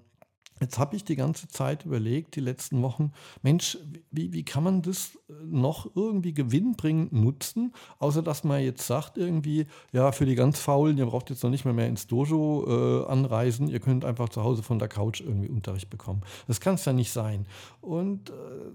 Jetzt 0.60 0.78
habe 0.78 0.94
ich 0.94 1.04
die 1.04 1.16
ganze 1.16 1.48
Zeit 1.48 1.84
überlegt, 1.84 2.36
die 2.36 2.40
letzten 2.40 2.80
Wochen, 2.82 3.12
Mensch, 3.42 3.76
wie, 4.12 4.32
wie 4.32 4.44
kann 4.44 4.62
man 4.62 4.82
das 4.82 5.18
noch 5.44 5.90
irgendwie 5.96 6.32
gewinnbringend 6.32 7.12
nutzen, 7.12 7.74
außer 7.98 8.22
dass 8.22 8.44
man 8.44 8.62
jetzt 8.62 8.86
sagt 8.86 9.18
irgendwie, 9.18 9.66
ja, 9.92 10.12
für 10.12 10.26
die 10.26 10.36
ganz 10.36 10.60
Faulen, 10.60 10.96
ihr 10.96 11.06
braucht 11.06 11.30
jetzt 11.30 11.42
noch 11.42 11.50
nicht 11.50 11.64
mehr, 11.64 11.74
mehr 11.74 11.88
ins 11.88 12.06
Dojo 12.06 12.66
äh, 12.68 13.06
anreisen, 13.10 13.66
ihr 13.66 13.80
könnt 13.80 14.04
einfach 14.04 14.28
zu 14.28 14.44
Hause 14.44 14.62
von 14.62 14.78
der 14.78 14.88
Couch 14.88 15.20
irgendwie 15.20 15.48
Unterricht 15.48 15.90
bekommen. 15.90 16.22
Das 16.46 16.60
kann 16.60 16.76
es 16.76 16.84
ja 16.84 16.92
nicht 16.92 17.10
sein. 17.10 17.46
Und 17.80 18.30
äh, 18.30 18.32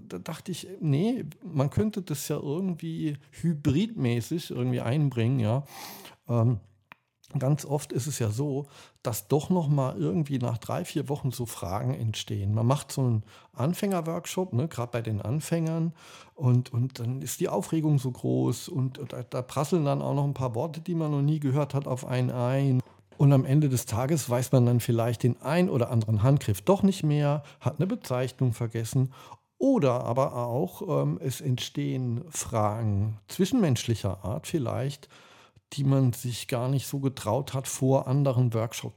da 0.09 0.19
dachte 0.19 0.51
ich, 0.51 0.67
nee, 0.81 1.23
man 1.41 1.69
könnte 1.69 2.01
das 2.01 2.27
ja 2.27 2.37
irgendwie 2.37 3.17
hybridmäßig 3.41 4.51
irgendwie 4.51 4.81
einbringen, 4.81 5.39
ja. 5.39 5.63
Ähm, 6.27 6.59
ganz 7.37 7.65
oft 7.65 7.91
ist 7.91 8.07
es 8.07 8.17
ja 8.17 8.29
so, 8.29 8.65
dass 9.03 9.27
doch 9.27 9.49
noch 9.49 9.67
mal 9.67 9.95
irgendwie 9.97 10.39
nach 10.39 10.57
drei, 10.57 10.83
vier 10.83 11.09
Wochen 11.09 11.31
so 11.31 11.45
Fragen 11.45 11.93
entstehen. 11.93 12.55
Man 12.55 12.65
macht 12.65 12.91
so 12.91 13.01
einen 13.01 13.23
Anfängerworkshop, 13.53 14.53
ne, 14.53 14.67
gerade 14.67 14.91
bei 14.91 15.01
den 15.01 15.21
Anfängern, 15.21 15.93
und, 16.33 16.73
und 16.73 16.99
dann 16.99 17.21
ist 17.21 17.41
die 17.41 17.49
Aufregung 17.49 17.99
so 17.99 18.11
groß 18.11 18.69
und, 18.69 18.97
und 18.97 19.13
da, 19.13 19.23
da 19.23 19.41
prasseln 19.41 19.85
dann 19.85 20.01
auch 20.01 20.15
noch 20.15 20.23
ein 20.23 20.33
paar 20.33 20.55
Worte, 20.55 20.79
die 20.79 20.95
man 20.95 21.11
noch 21.11 21.21
nie 21.21 21.39
gehört 21.39 21.73
hat, 21.73 21.87
auf 21.87 22.05
einen 22.05 22.31
ein. 22.31 22.81
Und 23.17 23.33
am 23.33 23.43
Ende 23.43 23.67
des 23.67 23.85
Tages 23.85 24.29
weiß 24.29 24.53
man 24.53 24.65
dann 24.65 24.79
vielleicht 24.79 25.23
den 25.23 25.41
ein 25.41 25.69
oder 25.69 25.91
anderen 25.91 26.23
Handgriff 26.23 26.61
doch 26.61 26.81
nicht 26.81 27.03
mehr, 27.03 27.43
hat 27.59 27.77
eine 27.77 27.87
Bezeichnung 27.87 28.53
vergessen 28.53 29.11
oder 29.59 30.05
aber 30.05 30.35
auch, 30.37 31.03
ähm, 31.03 31.19
es 31.21 31.41
entstehen 31.41 32.23
Fragen 32.29 33.19
zwischenmenschlicher 33.27 34.23
Art 34.23 34.47
vielleicht, 34.47 35.09
die 35.73 35.83
man 35.83 36.13
sich 36.13 36.47
gar 36.47 36.67
nicht 36.67 36.87
so 36.87 36.99
getraut 36.99 37.53
hat, 37.53 37.67
vor 37.67 38.07
anderen 38.07 38.53
Workshop, 38.53 38.93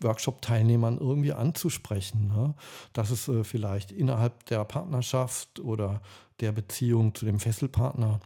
Workshop-Teilnehmern 0.00 0.98
irgendwie 0.98 1.32
anzusprechen. 1.32 2.28
Ne? 2.28 2.54
Dass 2.92 3.10
es 3.10 3.28
äh, 3.28 3.44
vielleicht 3.44 3.92
innerhalb 3.92 4.44
der 4.46 4.64
Partnerschaft 4.64 5.60
oder 5.60 6.00
der 6.40 6.52
Beziehung 6.52 7.14
zu 7.14 7.24
dem 7.24 7.40
Fesselpartner 7.40 8.20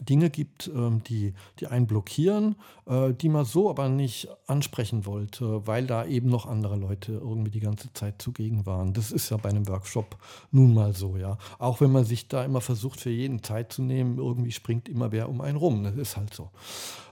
Dinge 0.00 0.30
gibt, 0.30 0.70
ähm, 0.74 1.02
die, 1.04 1.34
die 1.60 1.66
einen 1.66 1.86
blockieren, 1.86 2.56
äh, 2.86 3.12
die 3.12 3.28
man 3.28 3.44
so 3.44 3.68
aber 3.68 3.88
nicht 3.88 4.28
ansprechen 4.46 5.06
wollte, 5.06 5.66
weil 5.66 5.86
da 5.86 6.06
eben 6.06 6.28
noch 6.28 6.46
andere 6.46 6.76
Leute 6.76 7.12
irgendwie 7.12 7.50
die 7.50 7.60
ganze 7.60 7.92
Zeit 7.92 8.20
zugegen 8.20 8.64
waren. 8.66 8.94
Das 8.94 9.12
ist 9.12 9.30
ja 9.30 9.36
bei 9.36 9.50
einem 9.50 9.68
Workshop 9.68 10.16
nun 10.50 10.74
mal 10.74 10.94
so, 10.94 11.16
ja. 11.16 11.36
Auch 11.58 11.80
wenn 11.80 11.92
man 11.92 12.04
sich 12.04 12.28
da 12.28 12.44
immer 12.44 12.60
versucht, 12.60 13.00
für 13.00 13.10
jeden 13.10 13.42
Zeit 13.42 13.72
zu 13.72 13.82
nehmen, 13.82 14.18
irgendwie 14.18 14.52
springt 14.52 14.88
immer 14.88 15.12
wer 15.12 15.28
um 15.28 15.40
einen 15.40 15.56
rum. 15.56 15.84
Das 15.84 15.96
ist 15.96 16.16
halt 16.16 16.32
so. 16.32 16.50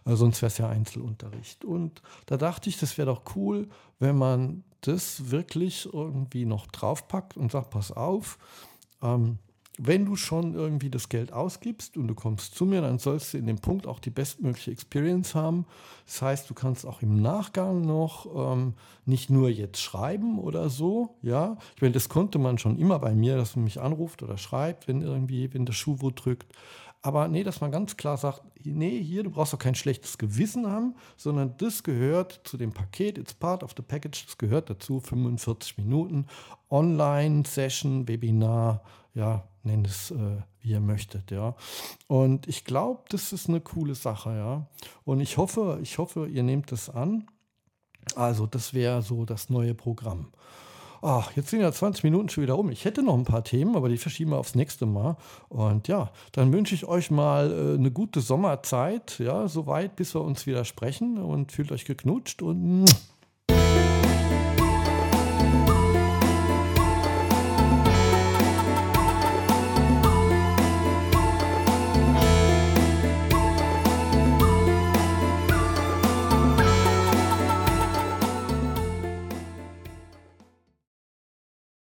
Äh, 0.05 0.17
sonst 0.17 0.43
wäre 0.43 0.51
es 0.51 0.59
ja 0.59 0.69
Einzelunterricht. 0.69 1.65
Und 1.65 2.03
da 2.27 2.37
dachte 2.37 2.69
ich, 2.69 2.79
das 2.79 2.97
wäre 2.99 3.07
doch 3.07 3.23
cool, 3.37 3.69
wenn 3.99 4.17
man 4.17 4.65
das 4.81 5.31
wirklich 5.31 5.89
irgendwie 5.93 6.47
noch 6.47 6.67
draufpackt 6.69 7.37
und 7.37 7.53
sagt, 7.53 7.71
pass 7.71 7.93
auf, 7.93 8.39
ähm, 9.03 9.39
wenn 9.79 10.05
du 10.05 10.17
schon 10.17 10.55
irgendwie 10.55 10.91
das 10.91 11.09
Geld 11.09 11.33
ausgibst 11.33 11.97
und 11.97 12.09
du 12.09 12.15
kommst 12.15 12.55
zu 12.55 12.67
mir, 12.67 12.81
dann 12.83 12.99
sollst 12.99 13.33
du 13.33 13.39
in 13.39 13.47
dem 13.47 13.61
Punkt 13.61 13.87
auch 13.87 13.99
die 13.99 14.11
bestmögliche 14.11 14.71
Experience 14.71 15.35
haben. 15.35 15.65
Das 16.07 16.21
heißt, 16.21 16.51
du 16.51 16.55
kannst 16.55 16.85
auch 16.85 17.03
im 17.03 17.23
Nachgang 17.23 17.81
noch 17.83 18.53
ähm, 18.53 18.75
nicht 19.07 19.31
nur 19.31 19.49
jetzt 19.49 19.81
schreiben 19.81 20.39
oder 20.39 20.69
so, 20.69 21.17
ja. 21.23 21.57
Ich 21.77 21.83
meine, 21.83 21.95
das 21.95 22.09
konnte 22.09 22.39
man 22.39 22.59
schon 22.59 22.79
immer 22.79 22.99
bei 22.99 23.15
mir, 23.15 23.37
dass 23.37 23.57
man 23.57 23.65
mich 23.65 23.81
anruft 23.81 24.23
oder 24.23 24.37
schreibt, 24.37 24.87
wenn 24.87 25.03
irgendwie, 25.03 25.53
wenn 25.55 25.65
der 25.65 25.73
Schuh 25.73 25.97
wo 26.01 26.11
drückt. 26.11 26.53
Aber 27.03 27.29
nee, 27.29 27.45
dass 27.45 27.63
man 27.63 27.71
ganz 27.71 27.97
klar 27.97 28.19
sagt, 28.19 28.43
nee, 28.63 29.03
hier, 29.03 29.23
du 29.23 29.31
brauchst 29.31 29.55
auch 29.55 29.59
kein 29.59 29.75
schlechtes 29.75 30.19
Gewissen 30.19 30.67
haben, 30.67 30.95
sondern 31.17 31.57
das 31.57 31.83
gehört 31.83 32.43
zu 32.45 32.59
dem 32.59 32.73
Paket, 32.73 33.17
it's 33.17 33.33
part 33.33 33.63
of 33.63 33.73
the 33.75 33.83
package, 33.83 34.27
das 34.27 34.37
gehört 34.37 34.69
dazu, 34.69 35.01
45 35.01 35.79
Minuten, 35.79 36.27
Online-Session, 36.69 38.07
Webinar, 38.07 38.83
ja, 39.15 39.45
nennt 39.63 39.87
es, 39.87 40.11
äh, 40.11 40.37
wie 40.61 40.71
ihr 40.71 40.81
möchtet, 40.81 41.31
ja. 41.31 41.55
Und 42.07 42.49
ich 42.49 42.65
glaube, 42.65 43.03
das 43.09 43.33
ist 43.33 43.49
eine 43.49 43.61
coole 43.61 43.95
Sache, 43.95 44.31
ja. 44.31 44.67
Und 45.05 45.21
ich 45.21 45.37
hoffe, 45.37 45.79
ich 45.83 45.99
hoffe, 45.99 46.27
ihr 46.27 46.43
nehmt 46.43 46.73
das 46.73 46.91
an. 46.91 47.27
Also, 48.17 48.47
das 48.47 48.75
wäre 48.75 49.03
so 49.03 49.25
das 49.25 49.51
neue 49.51 49.75
Programm. 49.75 50.33
Ach, 51.03 51.33
jetzt 51.35 51.49
sind 51.49 51.61
ja 51.61 51.73
20 51.73 52.05
Minuten 52.05 52.29
schon 52.29 52.43
wieder 52.43 52.59
um. 52.59 52.71
Ich 52.71 52.85
hätte 52.85 53.03
noch 53.03 53.15
ein 53.15 53.25
paar 53.25 53.43
Themen, 53.43 53.75
aber 53.75 53.89
die 53.89 53.97
verschieben 53.97 54.33
wir 54.33 54.39
aufs 54.39 54.55
nächste 54.55 54.85
Mal. 54.85 55.17
Und 55.49 55.89
ja, 55.89 56.11
dann 56.33 56.53
wünsche 56.53 56.75
ich 56.75 56.85
euch 56.87 57.11
mal 57.11 57.51
äh, 57.51 57.75
eine 57.79 57.91
gute 57.91 58.21
Sommerzeit. 58.21 59.19
Ja, 59.19 59.49
soweit, 59.49 59.97
bis 59.97 60.15
wir 60.15 60.21
uns 60.21 60.47
wieder 60.47 60.65
sprechen 60.67 61.17
und 61.17 61.53
fühlt 61.53 61.73
euch 61.73 61.87
geknutscht 61.87 62.43
und 62.43 62.85